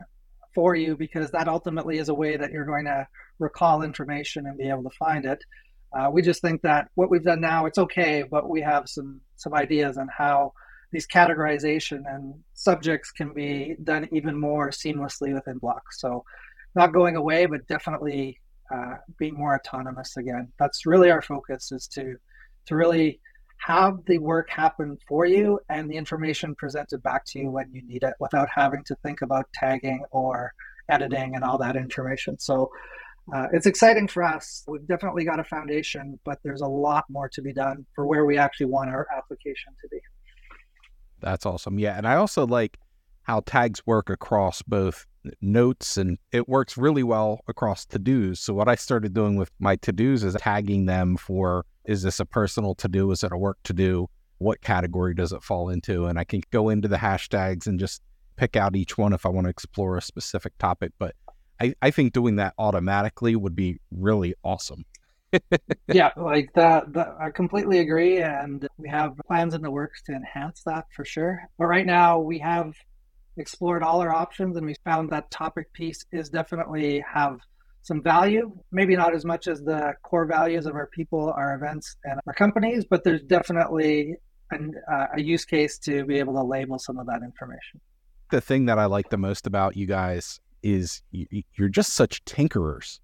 for 0.60 0.76
you 0.76 0.98
because 0.98 1.32
that 1.32 1.48
ultimately 1.48 2.00
is 2.00 2.10
a 2.10 2.14
way 2.14 2.36
that 2.36 2.52
you're 2.52 2.66
going 2.66 2.84
to 2.84 3.08
recall 3.40 3.82
information 3.82 4.46
and 4.46 4.58
be 4.58 4.68
able 4.68 4.84
to 4.84 4.98
find 5.00 5.24
it. 5.24 5.42
Uh, 5.98 6.10
we 6.12 6.22
just 6.22 6.42
think 6.42 6.62
that 6.62 6.90
what 6.96 7.10
we've 7.10 7.24
done 7.24 7.40
now, 7.40 7.66
it's 7.66 7.78
okay, 7.78 8.26
but 8.30 8.50
we 8.50 8.60
have 8.60 8.90
some 8.90 9.22
some 9.38 9.54
ideas 9.54 9.98
on 9.98 10.10
how 10.22 10.52
these 10.92 11.08
categorization 11.08 12.02
and 12.14 12.34
subjects 12.56 13.10
can 13.10 13.32
be 13.34 13.78
done 13.86 14.06
even 14.12 14.38
more 14.38 14.70
seamlessly 14.70 15.34
within 15.34 15.58
Bloks. 15.60 16.02
So 16.02 16.26
not 16.76 16.92
going 16.92 17.16
away, 17.16 17.46
but 17.46 17.66
definitely 17.68 18.38
uh, 18.76 18.96
being 19.18 19.36
more 19.38 19.56
autonomous 19.56 20.18
again. 20.18 20.52
That's 20.60 20.86
really 20.86 21.10
our 21.10 21.22
focus 21.22 21.72
is 21.72 21.88
to 21.96 22.16
to 22.66 22.76
really 22.76 23.22
have 23.60 24.00
the 24.06 24.18
work 24.18 24.50
happen 24.50 24.98
for 25.08 25.26
you 25.26 25.60
and 25.70 25.90
the 25.90 25.96
information 25.96 26.56
presented 26.56 27.04
back 27.04 27.26
to 27.26 27.40
you 27.40 27.52
when 27.52 27.70
you 27.74 27.82
need 27.86 28.04
it 28.04 28.14
without 28.20 28.48
having 28.54 28.84
to 28.86 28.96
think 29.04 29.22
about 29.22 29.48
tagging 29.54 30.04
or 30.12 30.54
editing 30.90 31.36
and 31.36 31.44
all 31.44 31.58
that 31.58 31.76
information. 31.76 32.40
So 32.40 32.72
uh, 33.34 33.48
it's 33.54 33.68
exciting 33.68 34.08
for 34.08 34.24
us. 34.24 34.64
We've 34.68 34.88
definitely 34.88 35.26
got 35.26 35.40
a 35.40 35.44
foundation, 35.44 36.20
but 36.26 36.40
there's 36.44 36.62
a 36.62 36.68
lot 36.68 37.06
more 37.10 37.30
to 37.30 37.42
be 37.42 37.54
done 37.54 37.86
for 37.94 38.08
where 38.08 38.26
we 38.26 38.38
actually 38.38 38.68
want 38.68 38.90
our 38.90 39.06
application 39.16 39.74
to 39.82 39.88
be. 39.90 40.00
That's 41.20 41.46
awesome. 41.46 41.78
Yeah. 41.80 41.98
And 41.98 42.08
I 42.08 42.16
also 42.16 42.48
like 42.48 42.80
how 43.24 43.42
tags 43.46 43.86
work 43.86 44.10
across 44.10 44.62
both 44.62 45.06
notes 45.42 45.98
and 45.98 46.18
it 46.32 46.48
works 46.48 46.78
really 46.78 47.04
well 47.04 47.42
across 47.48 47.86
to 47.88 48.00
dos. 48.00 48.40
So, 48.40 48.54
what 48.54 48.68
I 48.68 48.76
started 48.76 49.14
doing 49.14 49.36
with 49.36 49.52
my 49.60 49.76
to 49.78 49.92
dos 49.92 50.24
is 50.24 50.36
tagging 50.40 50.86
them 50.86 51.18
for 51.18 51.66
is 51.90 52.04
this 52.04 52.20
a 52.20 52.26
personal 52.26 52.76
to 52.76 52.88
do? 52.88 53.10
Is 53.10 53.24
it 53.24 53.32
a 53.32 53.38
work 53.38 53.58
to 53.64 53.74
do? 53.74 54.08
What 54.38 54.62
category 54.62 55.16
does 55.16 55.34
it 55.34 55.44
fall 55.44 55.70
into? 55.70 56.06
And 56.06 56.20
I 56.20 56.24
can 56.24 56.44
go 56.52 56.70
into 56.70 56.88
the 56.88 56.98
hashtags 56.98 57.66
and 57.66 57.80
just 57.80 58.04
pick 58.36 58.56
out 58.56 58.76
each 58.76 58.96
one 58.96 59.12
if 59.12 59.26
I 59.26 59.30
want 59.30 59.46
to 59.46 59.50
explore 59.50 59.98
a 59.98 60.02
specific 60.02 60.56
topic. 60.60 60.92
But 61.00 61.16
I, 61.60 61.74
I 61.82 61.90
think 61.90 62.14
doing 62.14 62.36
that 62.36 62.54
automatically 62.60 63.36
would 63.36 63.56
be 63.56 63.80
really 63.90 64.36
awesome. 64.44 64.86
yeah, 65.92 66.12
like 66.16 66.54
that, 66.54 66.94
that, 66.94 67.16
I 67.20 67.32
completely 67.32 67.80
agree. 67.80 68.22
And 68.22 68.68
we 68.78 68.88
have 68.90 69.20
plans 69.26 69.56
in 69.56 69.64
the 69.64 69.72
works 69.72 70.04
to 70.04 70.12
enhance 70.12 70.62
that 70.68 70.86
for 70.96 71.04
sure. 71.04 71.42
But 71.58 71.66
right 71.66 71.88
now, 71.88 72.20
we 72.20 72.38
have 72.38 72.76
explored 73.36 73.82
all 73.82 74.02
our 74.02 74.14
options 74.14 74.58
and 74.58 74.66
we 74.66 74.76
found 74.86 75.10
that 75.10 75.32
topic 75.32 75.74
piece 75.74 76.06
is 76.12 76.30
definitely 76.30 77.04
have 77.12 77.40
some 77.82 78.02
value. 78.02 78.52
Maybe 78.72 78.96
not 78.96 79.14
as 79.14 79.26
much 79.26 79.48
as 79.48 79.62
the 79.62 79.94
core 80.04 80.26
values 80.26 80.66
of 80.66 80.76
our 80.76 80.88
people, 80.88 81.34
our 81.36 81.56
events, 81.56 81.96
and 82.04 82.20
our 82.28 82.34
companies, 82.34 82.86
but 82.86 83.04
there's 83.04 83.24
definitely 83.24 84.16
an, 84.52 84.74
uh, 84.92 85.08
a 85.16 85.22
use 85.22 85.46
case 85.46 85.78
to 85.80 86.06
be 86.06 86.20
able 86.20 86.34
to 86.34 86.44
label 86.44 86.80
some 86.80 86.98
of 87.00 87.08
that 87.08 87.22
information. 87.24 87.80
The 88.32 88.42
thing 88.42 88.66
that 88.66 88.78
I 88.78 88.86
like 88.86 89.10
the 89.10 89.18
most 89.18 89.48
about 89.48 89.76
you 89.76 89.86
guys 89.86 90.40
is 90.62 91.02
you're 91.12 91.70
just 91.70 91.94
such 91.94 92.24
tinkerers. 92.26 93.00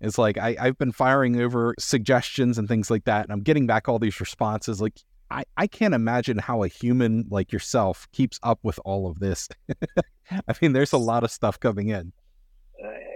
It's 0.00 0.18
like 0.18 0.38
I, 0.38 0.56
I've 0.58 0.78
been 0.78 0.92
firing 0.92 1.40
over 1.40 1.74
suggestions 1.78 2.58
and 2.58 2.66
things 2.66 2.90
like 2.90 3.04
that, 3.04 3.24
and 3.24 3.32
I'm 3.32 3.42
getting 3.42 3.66
back 3.66 3.88
all 3.88 3.98
these 3.98 4.18
responses. 4.18 4.80
Like 4.80 4.98
I, 5.30 5.44
I 5.56 5.66
can't 5.66 5.94
imagine 5.94 6.38
how 6.38 6.62
a 6.62 6.68
human 6.68 7.26
like 7.30 7.52
yourself 7.52 8.08
keeps 8.12 8.38
up 8.42 8.58
with 8.62 8.78
all 8.84 9.08
of 9.08 9.20
this. 9.20 9.48
I 10.30 10.54
mean, 10.60 10.72
there's 10.72 10.92
a 10.92 10.98
lot 10.98 11.24
of 11.24 11.30
stuff 11.30 11.60
coming 11.60 11.88
in. 11.88 12.12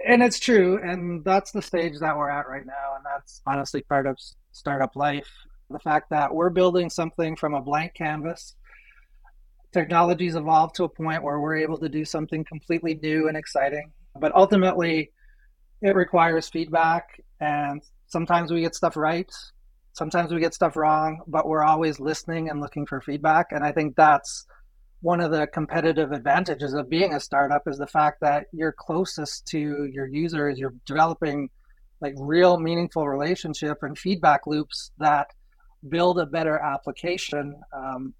And 0.07 0.23
it's 0.23 0.39
true. 0.39 0.79
And 0.81 1.23
that's 1.25 1.51
the 1.51 1.61
stage 1.61 1.99
that 1.99 2.17
we're 2.17 2.29
at 2.29 2.47
right 2.47 2.65
now. 2.65 2.95
And 2.95 3.05
that's 3.05 3.41
honestly 3.45 3.81
part 3.81 4.07
of 4.07 4.17
startup 4.53 4.95
life. 4.95 5.29
The 5.69 5.79
fact 5.79 6.09
that 6.11 6.33
we're 6.33 6.49
building 6.49 6.89
something 6.89 7.35
from 7.35 7.53
a 7.53 7.61
blank 7.61 7.93
canvas. 7.93 8.55
Technology's 9.73 10.37
evolved 10.37 10.75
to 10.75 10.85
a 10.85 10.89
point 10.89 11.23
where 11.23 11.41
we're 11.41 11.57
able 11.57 11.77
to 11.79 11.89
do 11.89 12.05
something 12.05 12.45
completely 12.45 12.95
new 13.03 13.27
and 13.27 13.35
exciting. 13.35 13.91
But 14.17 14.33
ultimately, 14.33 15.11
it 15.81 15.93
requires 15.93 16.47
feedback. 16.47 17.21
And 17.41 17.81
sometimes 18.07 18.49
we 18.49 18.61
get 18.61 18.75
stuff 18.75 18.95
right, 18.95 19.29
sometimes 19.91 20.31
we 20.31 20.39
get 20.39 20.53
stuff 20.53 20.77
wrong, 20.77 21.21
but 21.27 21.47
we're 21.47 21.63
always 21.63 21.99
listening 21.99 22.49
and 22.49 22.61
looking 22.61 22.85
for 22.85 23.01
feedback. 23.01 23.47
And 23.51 23.61
I 23.61 23.73
think 23.73 23.97
that's 23.97 24.45
one 25.01 25.21
of 25.21 25.31
the 25.31 25.47
competitive 25.47 26.11
advantages 26.11 26.73
of 26.73 26.89
being 26.89 27.13
a 27.13 27.19
startup 27.19 27.63
is 27.67 27.77
the 27.77 27.87
fact 27.87 28.19
that 28.21 28.47
you're 28.51 28.71
closest 28.71 29.45
to 29.47 29.89
your 29.91 30.07
users, 30.07 30.57
you're 30.57 30.73
developing 30.85 31.49
like 32.01 32.13
real 32.17 32.59
meaningful 32.59 33.07
relationship 33.07 33.77
and 33.81 33.97
feedback 33.97 34.47
loops 34.47 34.91
that 34.97 35.27
build 35.89 36.19
a 36.19 36.25
better 36.25 36.57
application. 36.57 37.59
Um, 37.73 38.13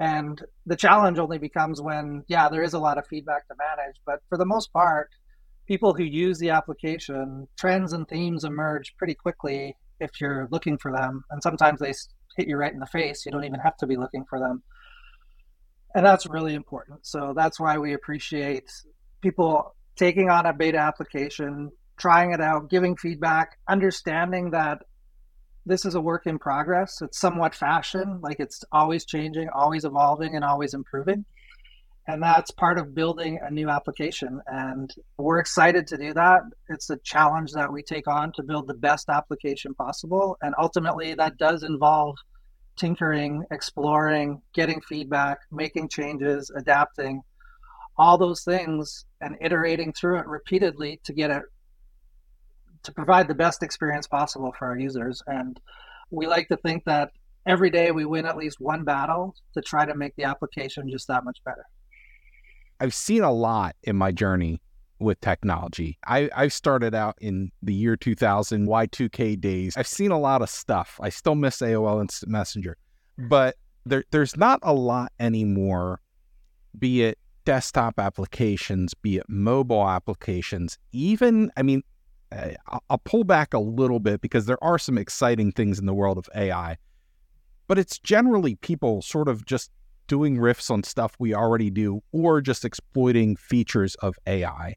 and 0.00 0.40
the 0.66 0.76
challenge 0.76 1.18
only 1.18 1.38
becomes 1.38 1.80
when, 1.80 2.24
yeah, 2.26 2.48
there 2.48 2.62
is 2.62 2.74
a 2.74 2.78
lot 2.78 2.98
of 2.98 3.06
feedback 3.06 3.46
to 3.48 3.54
manage, 3.58 3.96
but 4.06 4.20
for 4.28 4.38
the 4.38 4.46
most 4.46 4.72
part, 4.72 5.10
people 5.66 5.94
who 5.94 6.04
use 6.04 6.38
the 6.38 6.50
application, 6.50 7.46
trends 7.56 7.92
and 7.92 8.08
themes 8.08 8.44
emerge 8.44 8.94
pretty 8.96 9.14
quickly 9.14 9.76
if 10.00 10.20
you're 10.20 10.48
looking 10.50 10.78
for 10.78 10.90
them. 10.90 11.22
And 11.30 11.42
sometimes 11.42 11.80
they 11.80 11.92
hit 12.36 12.48
you 12.48 12.56
right 12.56 12.72
in 12.72 12.80
the 12.80 12.86
face. 12.86 13.24
You 13.24 13.32
don't 13.32 13.44
even 13.44 13.60
have 13.60 13.76
to 13.76 13.86
be 13.86 13.96
looking 13.96 14.24
for 14.28 14.40
them. 14.40 14.62
And 15.94 16.06
that's 16.06 16.26
really 16.26 16.54
important. 16.54 17.06
So 17.06 17.32
that's 17.34 17.58
why 17.58 17.78
we 17.78 17.94
appreciate 17.94 18.70
people 19.20 19.74
taking 19.96 20.30
on 20.30 20.46
a 20.46 20.52
beta 20.52 20.78
application, 20.78 21.70
trying 21.98 22.32
it 22.32 22.40
out, 22.40 22.70
giving 22.70 22.96
feedback, 22.96 23.58
understanding 23.68 24.50
that 24.52 24.82
this 25.66 25.84
is 25.84 25.94
a 25.94 26.00
work 26.00 26.26
in 26.26 26.38
progress. 26.38 27.02
It's 27.02 27.18
somewhat 27.18 27.54
fashion, 27.54 28.20
like 28.22 28.40
it's 28.40 28.64
always 28.72 29.04
changing, 29.04 29.48
always 29.54 29.84
evolving, 29.84 30.34
and 30.34 30.44
always 30.44 30.74
improving. 30.74 31.24
And 32.06 32.22
that's 32.22 32.50
part 32.50 32.78
of 32.78 32.94
building 32.94 33.38
a 33.42 33.50
new 33.50 33.68
application. 33.68 34.40
And 34.46 34.92
we're 35.18 35.38
excited 35.38 35.86
to 35.88 35.96
do 35.96 36.14
that. 36.14 36.40
It's 36.68 36.90
a 36.90 36.96
challenge 37.04 37.52
that 37.52 37.72
we 37.72 37.82
take 37.82 38.08
on 38.08 38.32
to 38.32 38.42
build 38.42 38.66
the 38.68 38.74
best 38.74 39.08
application 39.08 39.74
possible. 39.74 40.36
And 40.40 40.54
ultimately, 40.58 41.14
that 41.14 41.36
does 41.36 41.62
involve 41.62 42.16
tinkering, 42.80 43.44
exploring, 43.50 44.40
getting 44.54 44.80
feedback, 44.80 45.38
making 45.52 45.88
changes, 45.88 46.50
adapting, 46.56 47.20
all 47.98 48.16
those 48.16 48.42
things, 48.42 49.04
and 49.20 49.36
iterating 49.42 49.92
through 49.92 50.18
it 50.18 50.26
repeatedly 50.26 50.98
to 51.04 51.12
get 51.12 51.30
it 51.30 51.42
to 52.82 52.92
provide 52.92 53.28
the 53.28 53.34
best 53.34 53.62
experience 53.62 54.06
possible 54.06 54.54
for 54.58 54.66
our 54.68 54.78
users. 54.78 55.22
And 55.26 55.60
we 56.10 56.26
like 56.26 56.48
to 56.48 56.56
think 56.56 56.84
that 56.86 57.10
every 57.46 57.68
day 57.68 57.90
we 57.90 58.06
win 58.06 58.24
at 58.24 58.38
least 58.38 58.56
one 58.58 58.84
battle 58.84 59.34
to 59.52 59.60
try 59.60 59.84
to 59.84 59.94
make 59.94 60.16
the 60.16 60.24
application 60.24 60.88
just 60.90 61.06
that 61.08 61.22
much 61.22 61.38
better. 61.44 61.66
I've 62.80 62.94
seen 62.94 63.22
a 63.22 63.32
lot 63.32 63.76
in 63.82 63.96
my 63.96 64.10
journey 64.10 64.62
with 65.00 65.20
technology. 65.20 65.98
I, 66.06 66.30
I 66.34 66.48
started 66.48 66.94
out 66.94 67.16
in 67.20 67.50
the 67.62 67.74
year 67.74 67.96
2000 67.96 68.66
Y2K 68.66 69.40
days. 69.40 69.76
I've 69.76 69.86
seen 69.86 70.10
a 70.10 70.18
lot 70.18 70.42
of 70.42 70.50
stuff. 70.50 70.98
I 71.02 71.08
still 71.08 71.34
miss 71.34 71.58
AOL 71.58 72.00
Instant 72.00 72.30
Messenger, 72.30 72.76
but 73.16 73.56
there, 73.86 74.04
there's 74.10 74.36
not 74.36 74.60
a 74.62 74.74
lot 74.74 75.12
anymore, 75.18 76.00
be 76.78 77.02
it 77.02 77.18
desktop 77.44 77.98
applications, 77.98 78.94
be 78.94 79.16
it 79.16 79.24
mobile 79.28 79.88
applications, 79.88 80.78
even, 80.92 81.50
I 81.56 81.62
mean, 81.62 81.82
eh, 82.32 82.54
I'll 82.88 82.98
pull 82.98 83.24
back 83.24 83.54
a 83.54 83.58
little 83.58 84.00
bit 84.00 84.20
because 84.20 84.46
there 84.46 84.62
are 84.62 84.78
some 84.78 84.98
exciting 84.98 85.52
things 85.52 85.78
in 85.78 85.86
the 85.86 85.94
world 85.94 86.18
of 86.18 86.28
AI, 86.34 86.76
but 87.66 87.78
it's 87.78 87.98
generally 87.98 88.56
people 88.56 89.02
sort 89.02 89.28
of 89.28 89.46
just 89.46 89.70
doing 90.06 90.36
riffs 90.36 90.70
on 90.70 90.82
stuff 90.82 91.14
we 91.18 91.34
already 91.34 91.70
do 91.70 92.02
or 92.12 92.40
just 92.40 92.64
exploiting 92.64 93.36
features 93.36 93.94
of 93.96 94.16
AI. 94.26 94.74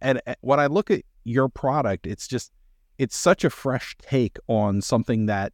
And 0.00 0.20
eh, 0.26 0.34
when 0.40 0.60
I 0.60 0.66
look 0.66 0.90
at 0.90 1.02
your 1.24 1.48
product, 1.48 2.06
it's 2.06 2.28
just, 2.28 2.52
it's 2.98 3.16
such 3.16 3.44
a 3.44 3.50
fresh 3.50 3.96
take 4.00 4.38
on 4.46 4.80
something 4.80 5.26
that 5.26 5.52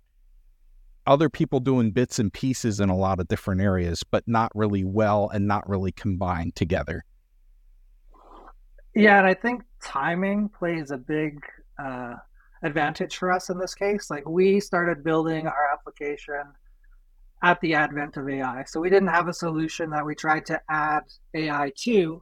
other 1.07 1.29
people 1.29 1.61
doing 1.61 1.91
bits 1.91 2.19
and 2.19 2.33
pieces 2.33 2.81
in 2.81 2.89
a 2.89 2.97
lot 2.97 3.21
of 3.21 3.29
different 3.29 3.61
areas, 3.61 4.05
but 4.05 4.23
not 4.27 4.53
really 4.55 4.85
well 4.85 5.29
and 5.29 5.47
not 5.47 5.69
really 5.69 5.93
combined 5.93 6.55
together. 6.55 7.05
Yeah, 8.95 9.19
and 9.19 9.27
I 9.27 9.35
think 9.35 9.63
timing 9.83 10.49
plays 10.49 10.91
a 10.91 10.99
big 10.99 11.41
uh, 11.83 12.15
advantage 12.63 13.17
for 13.17 13.33
us 13.33 13.51
in 13.51 13.59
this 13.59 13.75
case. 13.75 14.11
Like 14.11 14.29
we 14.29 14.61
started 14.61 15.03
building 15.03 15.47
our 15.47 15.73
application 15.73 16.43
at 17.43 17.61
the 17.61 17.75
advent 17.75 18.17
of 18.17 18.29
AI. 18.29 18.65
So 18.67 18.81
we 18.81 18.91
didn't 18.91 19.09
have 19.09 19.29
a 19.29 19.33
solution 19.33 19.91
that 19.91 20.05
we 20.05 20.15
tried 20.15 20.45
to 20.47 20.61
add 20.69 21.05
AI 21.35 21.73
to. 21.79 22.21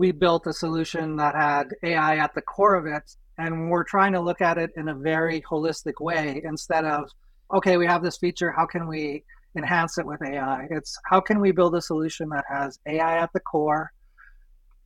We 0.00 0.12
built 0.12 0.46
a 0.46 0.54
solution 0.54 1.14
that 1.16 1.34
had 1.34 1.74
AI 1.82 2.16
at 2.16 2.34
the 2.34 2.40
core 2.40 2.74
of 2.74 2.86
it. 2.86 3.14
And 3.36 3.70
we're 3.70 3.84
trying 3.84 4.14
to 4.14 4.20
look 4.20 4.40
at 4.40 4.56
it 4.56 4.70
in 4.74 4.88
a 4.88 4.94
very 4.94 5.42
holistic 5.42 6.00
way 6.00 6.40
instead 6.42 6.86
of 6.86 7.10
okay, 7.52 7.76
we 7.76 7.86
have 7.86 8.02
this 8.02 8.16
feature. 8.16 8.50
How 8.50 8.64
can 8.64 8.88
we 8.88 9.22
enhance 9.58 9.98
it 9.98 10.06
with 10.06 10.22
AI? 10.22 10.68
It's 10.70 10.96
how 11.04 11.20
can 11.20 11.38
we 11.38 11.52
build 11.52 11.74
a 11.74 11.82
solution 11.82 12.30
that 12.30 12.46
has 12.48 12.78
AI 12.86 13.18
at 13.18 13.30
the 13.34 13.40
core 13.40 13.92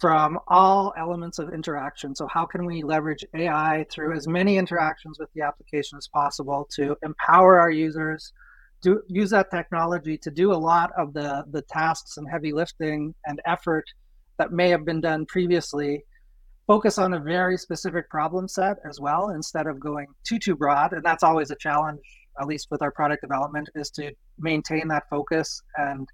from 0.00 0.40
all 0.48 0.92
elements 0.98 1.38
of 1.38 1.54
interaction? 1.54 2.16
So, 2.16 2.26
how 2.26 2.44
can 2.44 2.66
we 2.66 2.82
leverage 2.82 3.24
AI 3.36 3.86
through 3.92 4.16
as 4.16 4.26
many 4.26 4.58
interactions 4.58 5.20
with 5.20 5.28
the 5.32 5.42
application 5.42 5.96
as 5.96 6.08
possible 6.08 6.66
to 6.74 6.96
empower 7.04 7.60
our 7.60 7.70
users? 7.70 8.32
Do, 8.82 9.00
use 9.06 9.30
that 9.30 9.52
technology 9.52 10.18
to 10.18 10.30
do 10.32 10.52
a 10.52 10.62
lot 10.72 10.90
of 10.98 11.14
the, 11.14 11.44
the 11.52 11.62
tasks 11.62 12.16
and 12.16 12.28
heavy 12.28 12.52
lifting 12.52 13.14
and 13.26 13.40
effort 13.46 13.84
that 14.38 14.52
may 14.52 14.68
have 14.68 14.84
been 14.84 15.00
done 15.00 15.26
previously 15.26 16.04
focus 16.66 16.98
on 16.98 17.12
a 17.14 17.20
very 17.20 17.58
specific 17.58 18.08
problem 18.08 18.48
set 18.48 18.76
as 18.88 18.98
well 18.98 19.30
instead 19.30 19.66
of 19.66 19.78
going 19.78 20.06
too 20.24 20.38
too 20.38 20.56
broad 20.56 20.92
and 20.92 21.04
that's 21.04 21.22
always 21.22 21.50
a 21.50 21.56
challenge 21.56 22.00
at 22.40 22.46
least 22.46 22.68
with 22.70 22.82
our 22.82 22.90
product 22.90 23.22
development, 23.22 23.68
is 23.74 23.90
to 23.90 24.12
maintain 24.38 24.88
that 24.88 25.08
focus 25.08 25.60
and 25.76 26.08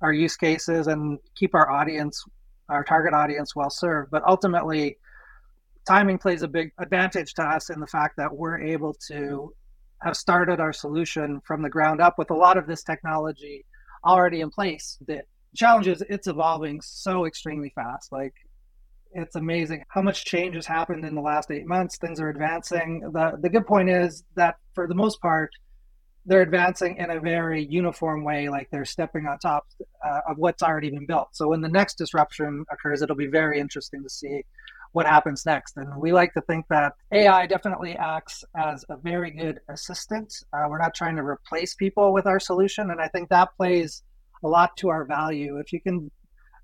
our 0.00 0.12
use 0.12 0.36
cases 0.36 0.86
and 0.86 1.18
keep 1.34 1.54
our 1.54 1.70
audience, 1.70 2.24
our 2.68 2.84
target 2.84 3.12
audience, 3.12 3.54
well 3.54 3.70
served. 3.70 4.10
But 4.10 4.22
ultimately, 4.26 4.96
timing 5.86 6.18
plays 6.18 6.42
a 6.42 6.48
big 6.48 6.72
advantage 6.78 7.34
to 7.34 7.42
us 7.42 7.70
in 7.70 7.80
the 7.80 7.86
fact 7.86 8.16
that 8.16 8.34
we're 8.34 8.60
able 8.60 8.94
to 9.08 9.52
have 10.02 10.16
started 10.16 10.60
our 10.60 10.72
solution 10.72 11.40
from 11.44 11.60
the 11.62 11.68
ground 11.68 12.00
up 12.00 12.18
with 12.18 12.30
a 12.30 12.34
lot 12.34 12.56
of 12.56 12.66
this 12.66 12.84
technology 12.84 13.64
already 14.04 14.40
in 14.40 14.50
place. 14.50 14.96
The 15.06 15.22
challenge 15.58 15.88
is 15.88 16.02
it's 16.08 16.28
evolving 16.28 16.80
so 16.80 17.26
extremely 17.26 17.70
fast. 17.74 18.12
Like 18.12 18.34
it's 19.12 19.36
amazing 19.36 19.84
how 19.88 20.02
much 20.02 20.24
change 20.24 20.54
has 20.54 20.66
happened 20.66 21.04
in 21.04 21.14
the 21.14 21.20
last 21.20 21.50
eight 21.50 21.66
months. 21.66 21.98
Things 21.98 22.20
are 22.20 22.28
advancing. 22.28 23.00
The 23.12 23.38
the 23.40 23.48
good 23.48 23.66
point 23.66 23.90
is 23.90 24.24
that 24.36 24.56
for 24.74 24.86
the 24.86 24.94
most 24.94 25.20
part, 25.20 25.50
they're 26.24 26.42
advancing 26.42 26.96
in 26.98 27.10
a 27.10 27.20
very 27.20 27.64
uniform 27.64 28.22
way, 28.22 28.48
like 28.48 28.68
they're 28.70 28.84
stepping 28.84 29.26
on 29.26 29.38
top 29.38 29.66
uh, 30.06 30.20
of 30.28 30.38
what's 30.38 30.62
already 30.62 30.90
been 30.90 31.06
built. 31.06 31.28
So 31.32 31.48
when 31.48 31.60
the 31.60 31.68
next 31.68 31.94
disruption 31.96 32.64
occurs, 32.70 33.02
it'll 33.02 33.16
be 33.16 33.26
very 33.26 33.58
interesting 33.58 34.02
to 34.02 34.10
see 34.10 34.44
what 34.92 35.06
happens 35.06 35.44
next. 35.44 35.76
And 35.76 35.96
we 35.98 36.12
like 36.12 36.32
to 36.34 36.40
think 36.42 36.66
that 36.68 36.92
AI 37.12 37.46
definitely 37.46 37.96
acts 37.96 38.44
as 38.56 38.84
a 38.88 38.96
very 38.96 39.30
good 39.30 39.60
assistant. 39.68 40.32
Uh, 40.52 40.66
we're 40.68 40.78
not 40.78 40.94
trying 40.94 41.16
to 41.16 41.22
replace 41.22 41.74
people 41.74 42.12
with 42.12 42.26
our 42.26 42.40
solution, 42.40 42.90
and 42.90 43.00
I 43.00 43.08
think 43.08 43.28
that 43.30 43.48
plays 43.56 44.02
a 44.44 44.48
lot 44.48 44.76
to 44.78 44.88
our 44.88 45.04
value. 45.04 45.58
If 45.58 45.72
you 45.72 45.80
can 45.80 46.10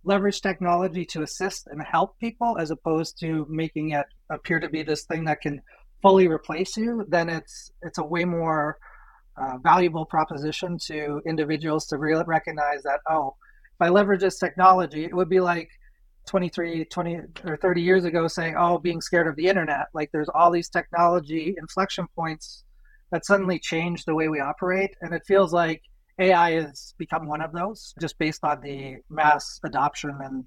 leverage 0.05 0.41
technology 0.41 1.05
to 1.07 1.23
assist 1.23 1.67
and 1.67 1.83
help 1.83 2.19
people 2.19 2.57
as 2.59 2.71
opposed 2.71 3.19
to 3.21 3.47
making 3.49 3.91
it 3.91 4.07
appear 4.31 4.61
to 4.61 4.69
be 4.69 4.83
this 4.83 5.05
thing 5.05 5.25
that 5.25 5.41
can 5.41 5.61
fully 6.03 6.29
replace 6.29 6.77
you, 6.77 7.05
then 7.09 7.29
it's 7.29 7.71
it's 7.83 7.99
a 7.99 8.05
way 8.05 8.25
more 8.25 8.79
uh, 9.37 9.59
valuable 9.63 10.05
proposition 10.05 10.79
to 10.87 11.21
individuals 11.27 11.87
to 11.87 11.97
re- 11.97 12.23
recognize 12.27 12.83
that 12.83 13.01
oh, 13.09 13.35
if 13.75 13.81
I 13.81 13.89
leverage 13.89 14.21
this 14.21 14.39
technology, 14.39 15.05
it 15.05 15.15
would 15.15 15.29
be 15.29 15.41
like 15.41 15.69
23, 16.27 16.85
20 16.87 17.21
or 17.45 17.57
30 17.57 17.83
years 17.83 18.05
ago 18.05 18.29
saying, 18.29 18.55
oh, 18.57 18.79
being 18.79 19.01
scared 19.01 19.27
of 19.27 19.37
the 19.37 19.47
internet. 19.47 19.87
Like 19.93 20.11
there's 20.13 20.29
all 20.33 20.51
these 20.51 20.69
technology 20.69 21.55
inflection 21.59 22.07
points 22.15 22.65
that 23.11 23.27
suddenly 23.27 23.59
change 23.59 24.05
the 24.05 24.15
way 24.15 24.29
we 24.29 24.41
operate, 24.41 24.97
and 25.01 25.13
it 25.13 25.23
feels 25.27 25.53
like 25.53 25.83
AI 26.19 26.53
has 26.53 26.95
become 26.99 27.27
one 27.27 27.41
of 27.41 27.53
those 27.53 27.95
just 28.01 28.19
based 28.19 28.45
on 28.45 28.61
the 28.61 28.97
mass 29.11 29.59
adoption 29.65 30.17
and 30.23 30.45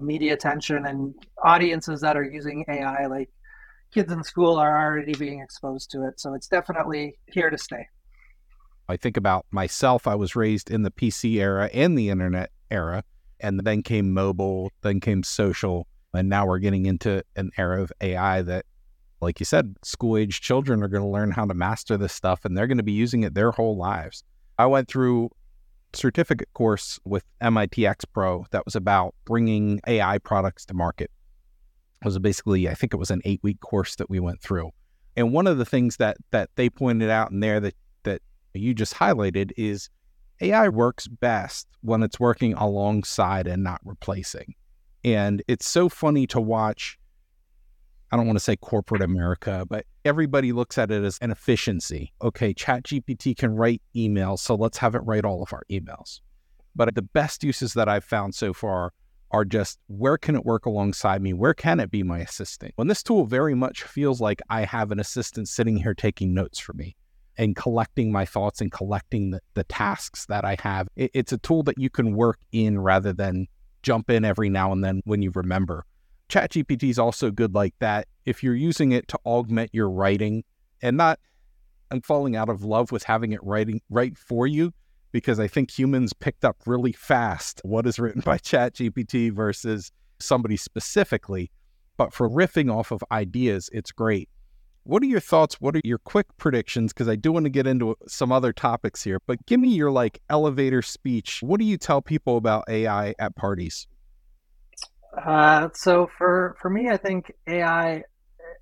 media 0.00 0.34
attention 0.34 0.86
and 0.86 1.14
audiences 1.42 2.00
that 2.00 2.16
are 2.16 2.24
using 2.24 2.64
AI. 2.68 3.06
Like 3.06 3.30
kids 3.92 4.12
in 4.12 4.22
school 4.24 4.56
are 4.56 4.84
already 4.84 5.14
being 5.14 5.40
exposed 5.40 5.90
to 5.92 6.06
it. 6.06 6.20
So 6.20 6.34
it's 6.34 6.48
definitely 6.48 7.18
here 7.26 7.50
to 7.50 7.58
stay. 7.58 7.86
I 8.88 8.96
think 8.96 9.16
about 9.16 9.46
myself. 9.50 10.06
I 10.06 10.14
was 10.14 10.36
raised 10.36 10.70
in 10.70 10.82
the 10.82 10.90
PC 10.90 11.34
era 11.36 11.68
and 11.72 11.98
the 11.98 12.10
internet 12.10 12.50
era, 12.70 13.02
and 13.40 13.60
then 13.60 13.82
came 13.82 14.12
mobile, 14.12 14.70
then 14.82 15.00
came 15.00 15.22
social. 15.22 15.86
And 16.14 16.28
now 16.28 16.46
we're 16.46 16.60
getting 16.60 16.86
into 16.86 17.22
an 17.34 17.50
era 17.58 17.82
of 17.82 17.92
AI 18.00 18.42
that, 18.42 18.64
like 19.20 19.40
you 19.40 19.46
said, 19.46 19.76
school 19.82 20.16
age 20.16 20.40
children 20.40 20.82
are 20.82 20.88
going 20.88 21.02
to 21.02 21.08
learn 21.08 21.32
how 21.32 21.46
to 21.46 21.54
master 21.54 21.96
this 21.96 22.12
stuff 22.12 22.44
and 22.44 22.56
they're 22.56 22.66
going 22.66 22.78
to 22.78 22.84
be 22.84 22.92
using 22.92 23.22
it 23.22 23.34
their 23.34 23.50
whole 23.50 23.76
lives. 23.76 24.22
I 24.58 24.66
went 24.66 24.88
through 24.88 25.30
certificate 25.92 26.48
course 26.52 26.98
with 27.04 27.24
MIT 27.40 27.82
xPRO 27.82 28.48
that 28.50 28.64
was 28.64 28.76
about 28.76 29.14
bringing 29.24 29.80
AI 29.86 30.18
products 30.18 30.64
to 30.66 30.74
market. 30.74 31.10
It 32.02 32.04
was 32.04 32.18
basically, 32.18 32.68
I 32.68 32.74
think 32.74 32.92
it 32.92 32.98
was 32.98 33.10
an 33.10 33.22
eight 33.24 33.40
week 33.42 33.60
course 33.60 33.96
that 33.96 34.10
we 34.10 34.20
went 34.20 34.40
through. 34.40 34.70
And 35.16 35.32
one 35.32 35.46
of 35.46 35.58
the 35.58 35.64
things 35.64 35.96
that 35.96 36.18
that 36.30 36.50
they 36.56 36.68
pointed 36.68 37.08
out 37.08 37.30
in 37.30 37.40
there 37.40 37.58
that 37.60 37.74
that 38.02 38.20
you 38.52 38.74
just 38.74 38.94
highlighted 38.94 39.52
is 39.56 39.88
AI 40.40 40.68
works 40.68 41.08
best 41.08 41.66
when 41.80 42.02
it's 42.02 42.20
working 42.20 42.52
alongside 42.54 43.46
and 43.46 43.64
not 43.64 43.80
replacing. 43.84 44.54
And 45.04 45.42
it's 45.48 45.68
so 45.68 45.88
funny 45.88 46.26
to 46.28 46.40
watch 46.40 46.98
I 48.12 48.16
don't 48.16 48.26
want 48.26 48.38
to 48.38 48.44
say 48.44 48.56
corporate 48.56 49.02
America, 49.02 49.64
but 49.68 49.84
everybody 50.04 50.52
looks 50.52 50.78
at 50.78 50.90
it 50.90 51.02
as 51.02 51.18
an 51.20 51.30
efficiency. 51.30 52.12
Okay, 52.22 52.54
ChatGPT 52.54 53.36
can 53.36 53.56
write 53.56 53.82
emails, 53.96 54.38
so 54.38 54.54
let's 54.54 54.78
have 54.78 54.94
it 54.94 55.00
write 55.00 55.24
all 55.24 55.42
of 55.42 55.52
our 55.52 55.64
emails. 55.70 56.20
But 56.74 56.94
the 56.94 57.02
best 57.02 57.42
uses 57.42 57.74
that 57.74 57.88
I've 57.88 58.04
found 58.04 58.34
so 58.34 58.52
far 58.52 58.92
are 59.32 59.44
just 59.44 59.80
where 59.88 60.18
can 60.18 60.36
it 60.36 60.44
work 60.44 60.66
alongside 60.66 61.20
me? 61.20 61.32
Where 61.32 61.54
can 61.54 61.80
it 61.80 61.90
be 61.90 62.04
my 62.04 62.20
assistant? 62.20 62.72
When 62.76 62.86
this 62.86 63.02
tool 63.02 63.26
very 63.26 63.54
much 63.54 63.82
feels 63.82 64.20
like 64.20 64.40
I 64.48 64.64
have 64.64 64.92
an 64.92 65.00
assistant 65.00 65.48
sitting 65.48 65.76
here 65.76 65.94
taking 65.94 66.32
notes 66.32 66.60
for 66.60 66.74
me 66.74 66.94
and 67.36 67.56
collecting 67.56 68.12
my 68.12 68.24
thoughts 68.24 68.60
and 68.60 68.70
collecting 68.70 69.30
the, 69.30 69.40
the 69.54 69.64
tasks 69.64 70.26
that 70.26 70.44
I 70.44 70.56
have. 70.60 70.88
It, 70.96 71.10
it's 71.12 71.32
a 71.32 71.38
tool 71.38 71.64
that 71.64 71.78
you 71.78 71.90
can 71.90 72.14
work 72.14 72.38
in 72.52 72.78
rather 72.78 73.12
than 73.12 73.46
jump 73.82 74.10
in 74.10 74.24
every 74.24 74.48
now 74.48 74.72
and 74.72 74.82
then 74.82 75.02
when 75.04 75.22
you 75.22 75.32
remember 75.34 75.84
ChatGPT 76.28 76.90
is 76.90 76.98
also 76.98 77.30
good 77.30 77.54
like 77.54 77.74
that. 77.78 78.08
If 78.24 78.42
you're 78.42 78.54
using 78.54 78.92
it 78.92 79.08
to 79.08 79.18
augment 79.24 79.70
your 79.72 79.88
writing 79.88 80.44
and 80.82 80.96
not, 80.96 81.18
I'm 81.90 82.00
falling 82.00 82.34
out 82.36 82.48
of 82.48 82.64
love 82.64 82.90
with 82.90 83.04
having 83.04 83.32
it 83.32 83.42
writing 83.42 83.80
write 83.90 84.18
for 84.18 84.46
you 84.46 84.72
because 85.12 85.38
I 85.38 85.46
think 85.46 85.70
humans 85.70 86.12
picked 86.12 86.44
up 86.44 86.56
really 86.66 86.92
fast 86.92 87.60
what 87.64 87.86
is 87.86 87.98
written 87.98 88.20
by 88.24 88.38
ChatGPT 88.38 89.32
versus 89.32 89.92
somebody 90.18 90.56
specifically. 90.56 91.50
But 91.96 92.12
for 92.12 92.28
riffing 92.28 92.74
off 92.74 92.90
of 92.90 93.02
ideas, 93.10 93.70
it's 93.72 93.92
great. 93.92 94.28
What 94.82 95.02
are 95.02 95.06
your 95.06 95.20
thoughts? 95.20 95.60
What 95.60 95.74
are 95.74 95.80
your 95.82 95.98
quick 95.98 96.26
predictions? 96.36 96.92
Because 96.92 97.08
I 97.08 97.16
do 97.16 97.32
want 97.32 97.44
to 97.44 97.50
get 97.50 97.66
into 97.66 97.96
some 98.06 98.30
other 98.30 98.52
topics 98.52 99.02
here, 99.02 99.18
but 99.26 99.44
give 99.46 99.58
me 99.58 99.68
your 99.68 99.90
like 99.90 100.20
elevator 100.30 100.82
speech. 100.82 101.42
What 101.42 101.58
do 101.58 101.66
you 101.66 101.76
tell 101.76 102.02
people 102.02 102.36
about 102.36 102.64
AI 102.68 103.14
at 103.18 103.34
parties? 103.34 103.88
Uh, 105.16 105.68
so 105.74 106.08
for 106.18 106.56
for 106.60 106.70
me, 106.70 106.88
I 106.90 106.96
think 106.96 107.32
AI. 107.46 108.02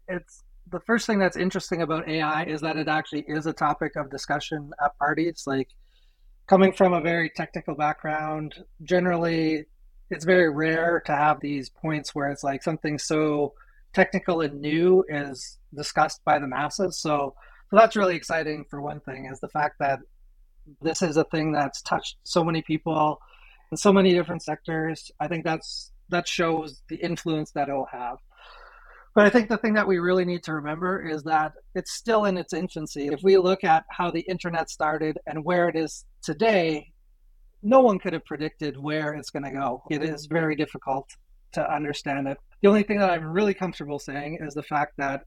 It's 0.09 0.43
the 0.71 0.81
first 0.81 1.07
thing 1.07 1.19
that's 1.19 1.37
interesting 1.37 1.83
about 1.83 2.09
AI 2.09 2.45
is 2.45 2.61
that 2.61 2.77
it 2.77 2.88
actually 2.88 3.25
is 3.29 3.47
a 3.47 3.53
topic 3.53 3.97
of 3.97 4.11
discussion 4.11 4.71
at 4.85 4.97
parties. 4.99 5.45
Like 5.47 5.69
coming 6.47 6.73
from 6.73 6.93
a 6.93 7.01
very 7.01 7.31
technical 7.31 7.75
background, 7.75 8.55
generally 8.83 9.67
it's 10.11 10.25
very 10.25 10.51
rare 10.51 11.03
to 11.07 11.12
have 11.12 11.40
these 11.40 11.71
points 11.71 12.14
where 12.14 12.31
it's 12.31 12.45
like 12.45 12.62
something 12.62 12.99
so 12.99 13.55
technical 13.95 14.43
and 14.43 14.61
new 14.61 15.05
is 15.09 15.59
discussed 15.75 16.25
by 16.25 16.38
the 16.38 16.47
masses. 16.47 16.99
So, 16.99 17.35
so 17.71 17.77
that's 17.77 17.97
really 17.97 18.17
exciting 18.17 18.64
for 18.71 18.81
one 18.83 19.01
thing 19.01 19.29
is 19.33 19.40
the 19.40 19.49
fact 19.49 19.77
that 19.81 20.01
this 20.83 21.03
is 21.03 21.17
a 21.17 21.25
thing 21.25 21.53
that's 21.53 21.83
touched 21.83 22.17
so 22.25 22.45
many 22.45 22.62
people 22.62 23.21
in 23.71 23.77
so 23.77 23.93
many 23.93 24.12
different 24.12 24.43
sectors. 24.43 25.11
I 25.21 25.29
think 25.29 25.45
that's 25.45 25.93
that 26.11 26.29
shows 26.29 26.83
the 26.88 26.97
influence 26.97 27.51
that 27.53 27.69
it'll 27.69 27.87
have. 27.87 28.19
But 29.14 29.27
I 29.27 29.31
think 29.31 29.49
the 29.49 29.59
thing 29.59 29.75
that 29.75 29.87
we 29.87 29.99
really 29.99 30.25
need 30.25 30.43
to 30.45 30.55
remember 30.55 31.07
is 31.07 31.23
that 31.23 31.53
it's 31.75 31.93
still 31.93 32.25
in 32.25 32.37
its 32.37 32.53
infancy. 32.53 33.07
If 33.07 33.23
we 33.23 33.37
look 33.37 33.62
at 33.62 33.85
how 33.88 34.11
the 34.11 34.23
internet 34.23 34.71
started 34.71 35.19
and 35.27 35.45
where 35.45 35.69
it 35.69 35.77
is 35.77 36.05
today, 36.23 36.93
no 37.62 37.81
one 37.81 37.99
could 37.99 38.12
have 38.12 38.25
predicted 38.25 38.77
where 38.77 39.14
it's 39.14 39.31
going 39.31 39.45
to 39.45 39.53
go. 39.53 39.85
It 39.88 40.03
is 40.03 40.27
very 40.27 40.57
difficult 40.57 41.09
to 41.53 41.73
understand 41.73 42.27
it. 42.27 42.38
The 42.62 42.69
only 42.69 42.83
thing 42.83 42.99
that 42.99 43.11
I'm 43.11 43.25
really 43.25 43.55
comfortable 43.55 44.01
saying 44.01 44.38
is 44.40 44.55
the 44.55 44.62
fact 44.64 44.95
that 44.99 45.23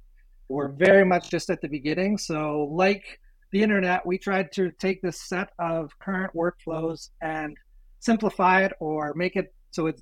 we're 0.50 0.70
very 0.70 1.06
much 1.06 1.30
just 1.30 1.50
at 1.50 1.62
the 1.62 1.70
beginning. 1.70 2.18
So, 2.18 2.70
like 2.72 3.20
the 3.52 3.63
internet, 3.63 4.06
we 4.06 4.18
tried 4.18 4.52
to 4.54 4.72
take 4.80 5.02
this 5.02 5.22
set 5.22 5.50
of 5.60 5.92
current 6.00 6.34
workflows 6.34 7.10
and 7.22 7.56
simplify 8.00 8.63
it 8.63 8.74
or 8.80 9.13
make 9.16 9.36
it 9.36 9.54
so 9.72 9.88
it's 9.88 10.02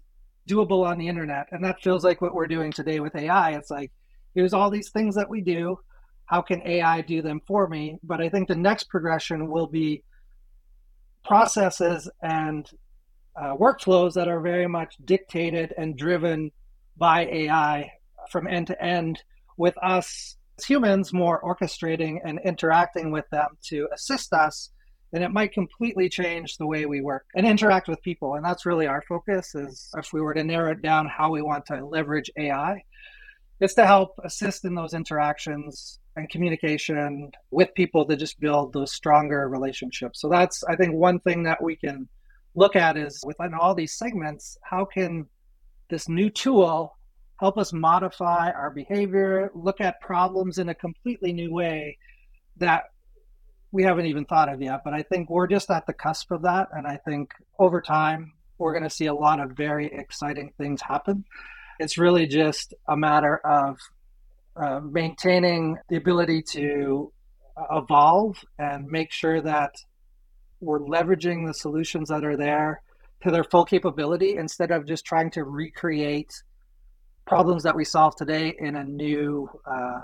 doable 0.49 0.85
on 0.85 0.97
the 0.97 1.07
internet. 1.07 1.47
And 1.51 1.63
that 1.63 1.81
feels 1.81 2.03
like 2.03 2.21
what 2.21 2.33
we're 2.33 2.47
doing 2.47 2.71
today 2.71 2.99
with 2.99 3.15
AI. 3.15 3.51
It's 3.51 3.69
like, 3.71 3.91
here's 4.33 4.53
all 4.53 4.69
these 4.69 4.89
things 4.89 5.15
that 5.15 5.29
we 5.29 5.41
do. 5.41 5.79
How 6.25 6.41
can 6.41 6.65
AI 6.65 7.01
do 7.01 7.21
them 7.21 7.41
for 7.47 7.67
me? 7.67 7.97
But 8.03 8.21
I 8.21 8.29
think 8.29 8.47
the 8.47 8.55
next 8.55 8.89
progression 8.89 9.49
will 9.49 9.67
be 9.67 10.03
processes 11.23 12.09
and 12.21 12.69
uh, 13.35 13.55
workflows 13.55 14.13
that 14.13 14.27
are 14.27 14.39
very 14.39 14.67
much 14.67 14.95
dictated 15.03 15.73
and 15.77 15.97
driven 15.97 16.51
by 16.97 17.25
AI 17.25 17.91
from 18.29 18.47
end 18.47 18.67
to 18.67 18.83
end, 18.83 19.21
with 19.57 19.77
us 19.83 20.37
as 20.57 20.65
humans 20.65 21.13
more 21.13 21.41
orchestrating 21.41 22.19
and 22.23 22.39
interacting 22.45 23.11
with 23.11 23.29
them 23.29 23.57
to 23.61 23.87
assist 23.93 24.33
us 24.33 24.71
then 25.11 25.23
it 25.23 25.31
might 25.31 25.53
completely 25.53 26.09
change 26.09 26.57
the 26.57 26.65
way 26.65 26.85
we 26.85 27.01
work 27.01 27.25
and 27.35 27.45
interact 27.45 27.87
with 27.87 28.01
people. 28.01 28.35
And 28.35 28.43
that's 28.43 28.65
really 28.65 28.87
our 28.87 29.03
focus 29.07 29.55
is 29.55 29.89
if 29.97 30.11
we 30.13 30.21
were 30.21 30.33
to 30.33 30.43
narrow 30.43 30.71
it 30.71 30.81
down 30.81 31.07
how 31.07 31.31
we 31.31 31.41
want 31.41 31.65
to 31.67 31.85
leverage 31.85 32.29
AI, 32.37 32.83
it's 33.59 33.75
to 33.75 33.85
help 33.85 34.19
assist 34.23 34.65
in 34.65 34.75
those 34.75 34.93
interactions 34.93 35.99
and 36.15 36.29
communication 36.29 37.31
with 37.51 37.73
people 37.75 38.05
to 38.05 38.15
just 38.15 38.39
build 38.39 38.73
those 38.73 38.93
stronger 38.93 39.47
relationships. 39.49 40.21
So 40.21 40.29
that's 40.29 40.63
I 40.63 40.75
think 40.75 40.93
one 40.93 41.19
thing 41.19 41.43
that 41.43 41.61
we 41.61 41.75
can 41.75 42.07
look 42.55 42.75
at 42.75 42.97
is 42.97 43.21
within 43.25 43.53
all 43.53 43.75
these 43.75 43.97
segments, 43.97 44.57
how 44.63 44.85
can 44.85 45.27
this 45.89 46.09
new 46.09 46.29
tool 46.29 46.97
help 47.39 47.57
us 47.57 47.73
modify 47.73 48.49
our 48.51 48.71
behavior, 48.71 49.51
look 49.53 49.81
at 49.81 49.99
problems 49.99 50.57
in 50.57 50.69
a 50.69 50.75
completely 50.75 51.33
new 51.33 51.53
way 51.53 51.97
that 52.57 52.85
we 53.75 53.83
haven't 53.83 54.05
even 54.05 54.23
thought 54.23 54.47
of 54.47 54.61
yet. 54.61 54.81
But 54.85 54.93
I 54.93 55.03
think 55.03 55.29
we're 55.29 55.47
just 55.47 55.69
at 55.69 55.85
the 55.85 55.91
cusp 55.91 56.31
of 56.31 56.43
that. 56.43 56.69
And 56.71 56.87
I 56.87 56.95
think 56.95 57.33
over 57.59 57.81
time, 57.81 58.31
we're 58.57 58.71
going 58.71 58.85
to 58.85 58.89
see 58.89 59.07
a 59.07 59.13
lot 59.13 59.41
of 59.41 59.51
very 59.51 59.87
exciting 59.87 60.53
things 60.57 60.81
happen. 60.81 61.25
It's 61.77 61.97
really 61.97 62.25
just 62.25 62.73
a 62.87 62.95
matter 62.95 63.35
of 63.45 63.77
uh, 64.55 64.79
maintaining 64.79 65.77
the 65.89 65.97
ability 65.97 66.41
to 66.51 67.11
evolve 67.69 68.37
and 68.57 68.87
make 68.87 69.11
sure 69.11 69.41
that 69.41 69.75
we're 70.61 70.79
leveraging 70.79 71.45
the 71.45 71.53
solutions 71.53 72.07
that 72.07 72.23
are 72.23 72.37
there 72.37 72.81
to 73.23 73.31
their 73.31 73.43
full 73.43 73.65
capability 73.65 74.37
instead 74.37 74.71
of 74.71 74.87
just 74.87 75.03
trying 75.03 75.31
to 75.31 75.43
recreate 75.43 76.31
problems 77.25 77.63
that 77.63 77.75
we 77.75 77.83
solve 77.83 78.15
today 78.15 78.55
in 78.57 78.77
a 78.77 78.85
new 78.85 79.49
uh, 79.69 79.99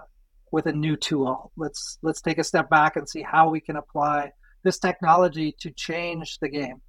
with 0.51 0.65
a 0.65 0.73
new 0.73 0.95
tool. 0.95 1.51
Let's 1.57 1.97
let's 2.01 2.21
take 2.21 2.37
a 2.37 2.43
step 2.43 2.69
back 2.69 2.95
and 2.95 3.09
see 3.09 3.21
how 3.21 3.49
we 3.49 3.59
can 3.59 3.77
apply 3.77 4.31
this 4.63 4.77
technology 4.77 5.55
to 5.59 5.71
change 5.71 6.37
the 6.39 6.49
game. 6.49 6.81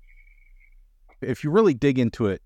If 1.21 1.45
you 1.45 1.51
really 1.51 1.75
dig 1.75 1.99
into 1.99 2.27
it, 2.27 2.43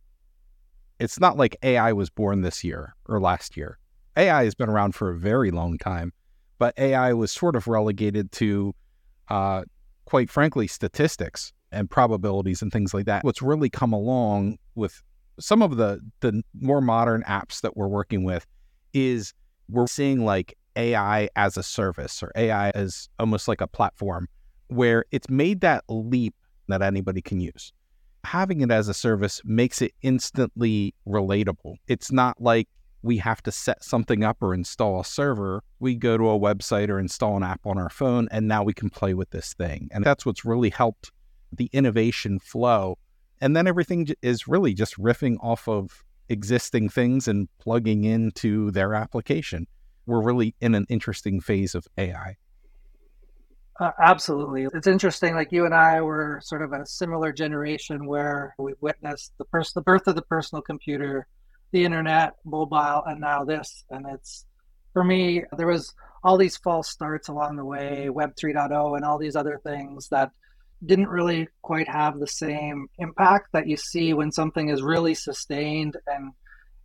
it's 1.00 1.18
not 1.18 1.36
like 1.36 1.56
AI 1.62 1.92
was 1.92 2.10
born 2.10 2.42
this 2.42 2.62
year 2.62 2.94
or 3.06 3.20
last 3.20 3.56
year. 3.56 3.78
AI 4.16 4.44
has 4.44 4.54
been 4.54 4.68
around 4.68 4.94
for 4.94 5.10
a 5.10 5.18
very 5.18 5.50
long 5.50 5.78
time, 5.78 6.12
but 6.58 6.74
AI 6.78 7.12
was 7.12 7.30
sort 7.32 7.56
of 7.56 7.66
relegated 7.66 8.32
to, 8.32 8.74
uh, 9.28 9.64
quite 10.04 10.30
frankly, 10.30 10.66
statistics 10.66 11.52
and 11.72 11.90
probabilities 11.90 12.62
and 12.62 12.72
things 12.72 12.94
like 12.94 13.06
that. 13.06 13.24
What's 13.24 13.42
really 13.42 13.68
come 13.68 13.92
along 13.92 14.58
with 14.74 15.02
some 15.38 15.62
of 15.62 15.76
the 15.76 16.00
the 16.20 16.42
more 16.60 16.80
modern 16.80 17.22
apps 17.24 17.60
that 17.60 17.76
we're 17.76 17.88
working 17.88 18.24
with 18.24 18.46
is 18.94 19.34
we're 19.68 19.86
seeing 19.86 20.24
like 20.24 20.56
AI 20.76 21.28
as 21.36 21.56
a 21.56 21.62
service 21.62 22.22
or 22.22 22.30
AI 22.36 22.70
as 22.70 23.08
almost 23.18 23.48
like 23.48 23.60
a 23.60 23.66
platform 23.66 24.28
where 24.68 25.04
it's 25.10 25.28
made 25.28 25.60
that 25.60 25.84
leap 25.88 26.34
that 26.68 26.82
anybody 26.82 27.22
can 27.22 27.40
use. 27.40 27.72
Having 28.24 28.62
it 28.62 28.70
as 28.70 28.88
a 28.88 28.94
service 28.94 29.40
makes 29.44 29.80
it 29.80 29.92
instantly 30.02 30.94
relatable. 31.06 31.76
It's 31.86 32.10
not 32.10 32.40
like 32.40 32.68
we 33.02 33.18
have 33.18 33.42
to 33.44 33.52
set 33.52 33.84
something 33.84 34.24
up 34.24 34.38
or 34.40 34.52
install 34.52 35.00
a 35.00 35.04
server. 35.04 35.62
We 35.78 35.94
go 35.94 36.16
to 36.16 36.28
a 36.30 36.38
website 36.38 36.88
or 36.88 36.98
install 36.98 37.36
an 37.36 37.44
app 37.44 37.60
on 37.64 37.78
our 37.78 37.88
phone, 37.88 38.28
and 38.32 38.48
now 38.48 38.64
we 38.64 38.74
can 38.74 38.90
play 38.90 39.14
with 39.14 39.30
this 39.30 39.54
thing. 39.54 39.88
And 39.92 40.04
that's 40.04 40.26
what's 40.26 40.44
really 40.44 40.70
helped 40.70 41.12
the 41.52 41.70
innovation 41.72 42.40
flow. 42.40 42.98
And 43.40 43.54
then 43.54 43.68
everything 43.68 44.08
is 44.22 44.48
really 44.48 44.74
just 44.74 44.98
riffing 44.98 45.36
off 45.40 45.68
of 45.68 46.04
existing 46.28 46.88
things 46.88 47.28
and 47.28 47.48
plugging 47.58 48.04
into 48.04 48.72
their 48.72 48.94
application 48.94 49.68
we're 50.06 50.22
really 50.22 50.54
in 50.60 50.74
an 50.74 50.86
interesting 50.88 51.40
phase 51.40 51.74
of 51.74 51.86
AI. 51.98 52.36
Uh, 53.78 53.90
absolutely. 54.00 54.66
It's 54.72 54.86
interesting. 54.86 55.34
Like 55.34 55.52
you 55.52 55.66
and 55.66 55.74
I 55.74 56.00
were 56.00 56.40
sort 56.42 56.62
of 56.62 56.72
a 56.72 56.86
similar 56.86 57.32
generation 57.32 58.06
where 58.06 58.54
we 58.58 58.72
witnessed 58.80 59.32
the, 59.38 59.44
pers- 59.44 59.72
the 59.72 59.82
birth 59.82 60.06
of 60.06 60.14
the 60.14 60.22
personal 60.22 60.62
computer, 60.62 61.26
the 61.72 61.84
internet, 61.84 62.34
mobile, 62.44 63.02
and 63.04 63.20
now 63.20 63.44
this. 63.44 63.84
And 63.90 64.06
it's, 64.14 64.46
for 64.94 65.04
me, 65.04 65.44
there 65.58 65.66
was 65.66 65.94
all 66.24 66.38
these 66.38 66.56
false 66.56 66.88
starts 66.88 67.28
along 67.28 67.56
the 67.56 67.64
way, 67.64 68.08
Web 68.08 68.34
3.0 68.34 68.96
and 68.96 69.04
all 69.04 69.18
these 69.18 69.36
other 69.36 69.60
things 69.62 70.08
that 70.08 70.30
didn't 70.84 71.08
really 71.08 71.48
quite 71.62 71.88
have 71.88 72.18
the 72.18 72.26
same 72.26 72.88
impact 72.98 73.48
that 73.52 73.66
you 73.66 73.76
see 73.76 74.12
when 74.12 74.32
something 74.32 74.68
is 74.68 74.82
really 74.82 75.14
sustained 75.14 75.96
and 76.06 76.32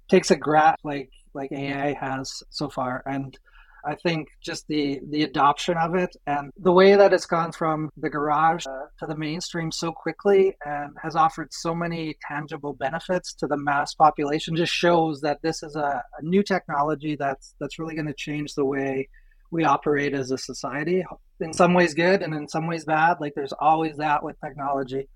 takes 0.09 0.31
a 0.31 0.35
grasp 0.35 0.79
like 0.83 1.09
like 1.33 1.51
AI 1.51 1.93
has 1.93 2.43
so 2.49 2.69
far. 2.69 3.03
And 3.05 3.37
I 3.85 3.95
think 3.95 4.27
just 4.41 4.67
the 4.67 4.99
the 5.09 5.23
adoption 5.23 5.75
of 5.77 5.95
it 5.95 6.15
and 6.27 6.51
the 6.57 6.71
way 6.71 6.95
that 6.95 7.13
it's 7.13 7.25
gone 7.25 7.51
from 7.51 7.89
the 7.97 8.09
garage 8.09 8.67
uh, 8.67 8.85
to 8.99 9.07
the 9.07 9.17
mainstream 9.17 9.71
so 9.71 9.91
quickly 9.91 10.55
and 10.65 10.95
has 11.01 11.15
offered 11.15 11.47
so 11.51 11.73
many 11.73 12.15
tangible 12.27 12.73
benefits 12.73 13.33
to 13.35 13.47
the 13.47 13.57
mass 13.57 13.95
population 13.95 14.55
just 14.55 14.73
shows 14.73 15.21
that 15.21 15.39
this 15.41 15.63
is 15.63 15.75
a, 15.75 16.03
a 16.19 16.21
new 16.21 16.43
technology 16.43 17.15
that's 17.15 17.55
that's 17.59 17.79
really 17.79 17.95
going 17.95 18.07
to 18.07 18.13
change 18.13 18.53
the 18.53 18.65
way 18.65 19.07
we 19.51 19.65
operate 19.65 20.13
as 20.13 20.31
a 20.31 20.37
society. 20.37 21.03
In 21.39 21.51
some 21.53 21.73
ways 21.73 21.93
good 21.93 22.21
and 22.21 22.33
in 22.33 22.47
some 22.47 22.67
ways 22.67 22.85
bad. 22.85 23.17
Like 23.19 23.33
there's 23.35 23.53
always 23.59 23.97
that 23.97 24.23
with 24.23 24.39
technology. 24.39 25.09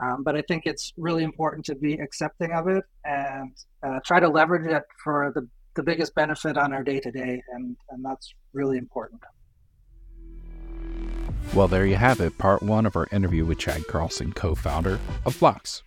Um, 0.00 0.22
but 0.22 0.36
I 0.36 0.42
think 0.42 0.64
it's 0.66 0.92
really 0.96 1.24
important 1.24 1.64
to 1.66 1.74
be 1.74 1.94
accepting 1.94 2.52
of 2.52 2.68
it 2.68 2.84
and 3.04 3.52
uh, 3.82 3.98
try 4.04 4.20
to 4.20 4.28
leverage 4.28 4.66
it 4.66 4.82
for 5.02 5.32
the, 5.34 5.48
the 5.74 5.82
biggest 5.82 6.14
benefit 6.14 6.56
on 6.56 6.72
our 6.72 6.82
day 6.82 7.00
to 7.00 7.10
day. 7.10 7.42
And 7.52 7.76
that's 8.02 8.34
really 8.52 8.78
important. 8.78 9.20
Well, 11.54 11.68
there 11.68 11.84
you 11.84 11.96
have 11.96 12.20
it, 12.20 12.38
part 12.38 12.62
one 12.62 12.86
of 12.86 12.96
our 12.96 13.06
interview 13.12 13.44
with 13.44 13.58
Chad 13.58 13.86
Carlson, 13.86 14.32
co 14.32 14.54
founder 14.54 14.98
of 15.26 15.38
Bloks. 15.38 15.82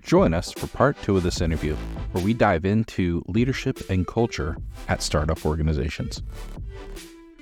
Join 0.00 0.32
us 0.32 0.50
for 0.50 0.66
part 0.66 0.96
two 1.02 1.18
of 1.18 1.22
this 1.22 1.42
interview, 1.42 1.76
where 2.12 2.24
we 2.24 2.32
dive 2.32 2.64
into 2.64 3.22
leadership 3.28 3.90
and 3.90 4.06
culture 4.06 4.56
at 4.88 5.02
startup 5.02 5.44
organizations. 5.44 6.22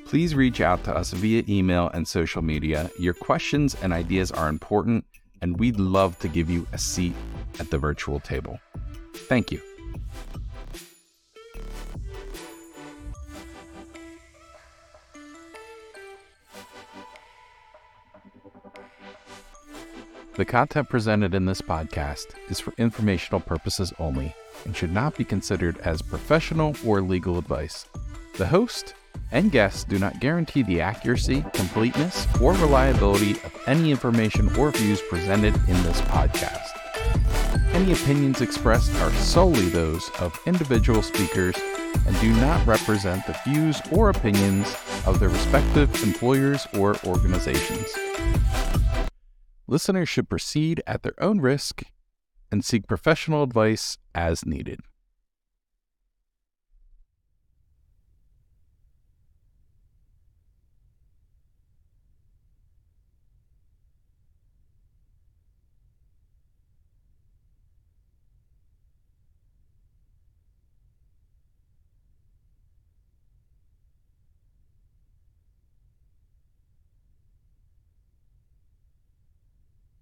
Please 0.04 0.35
reach 0.35 0.61
out 0.61 0.83
to 0.85 0.96
us 0.96 1.12
via 1.12 1.44
email 1.48 1.88
and 1.94 2.09
social 2.09 2.42
media. 2.42 2.90
Your 2.98 3.14
questions 3.14 3.77
and 3.81 3.92
ideas 3.92 4.33
are 4.33 4.48
important 4.48 5.04
and 5.41 5.59
we'd 5.59 5.79
love 5.79 6.19
to 6.21 6.29
give 6.29 6.51
you 6.51 6.67
a 6.73 6.79
seat 6.79 7.15
at 7.59 7.71
the 7.71 7.79
virtual 7.79 8.21
table. 8.21 8.59
Thank 9.15 9.53
you. 9.53 9.61
The 20.39 20.45
content 20.45 20.89
presented 20.89 21.35
in 21.35 21.47
this 21.47 21.61
podcast 21.61 22.27
is 22.49 22.61
for 22.61 22.73
informational 22.79 23.41
purposes 23.41 23.93
only 23.99 24.33
and 24.65 24.77
should 24.77 24.93
not 24.93 25.17
be 25.17 25.25
considered 25.25 25.79
as 25.79 26.01
professional 26.01 26.77
or 26.87 27.01
legal 27.01 27.39
advice. 27.39 27.87
The 28.37 28.47
host 28.47 28.95
and 29.31 29.52
guests 29.52 29.85
do 29.85 29.98
not 29.98 30.20
guarantee 30.20 30.62
the 30.62 30.81
accuracy, 30.81 31.44
completeness, 31.52 32.26
or 32.40 32.52
reliability 32.54 33.33
of 33.33 33.54
any 33.66 33.90
information 33.90 34.54
or 34.56 34.70
views 34.70 35.02
presented 35.08 35.54
in 35.54 35.83
this 35.83 36.00
podcast. 36.02 36.68
any 37.74 37.92
opinions 37.92 38.40
expressed 38.40 38.92
are 38.96 39.12
solely 39.12 39.68
those 39.68 40.10
of 40.20 40.38
individual 40.46 41.02
speakers 41.02 41.56
and 42.06 42.18
do 42.20 42.33
not 42.40 42.66
represent 42.66 43.24
the 43.26 43.38
views 43.46 43.81
or 43.92 44.10
opinions 44.10 44.74
of 45.06 45.20
their 45.20 45.29
respective 45.29 46.02
employers 46.02 46.66
or 46.76 46.96
organizations. 47.04 47.87
Listeners 49.66 50.08
should 50.08 50.29
proceed 50.29 50.83
at 50.87 51.02
their 51.02 51.14
own 51.22 51.40
risk 51.40 51.83
and 52.50 52.64
seek 52.64 52.87
professional 52.87 53.42
advice 53.42 53.98
as 54.14 54.46
needed. 54.46 54.81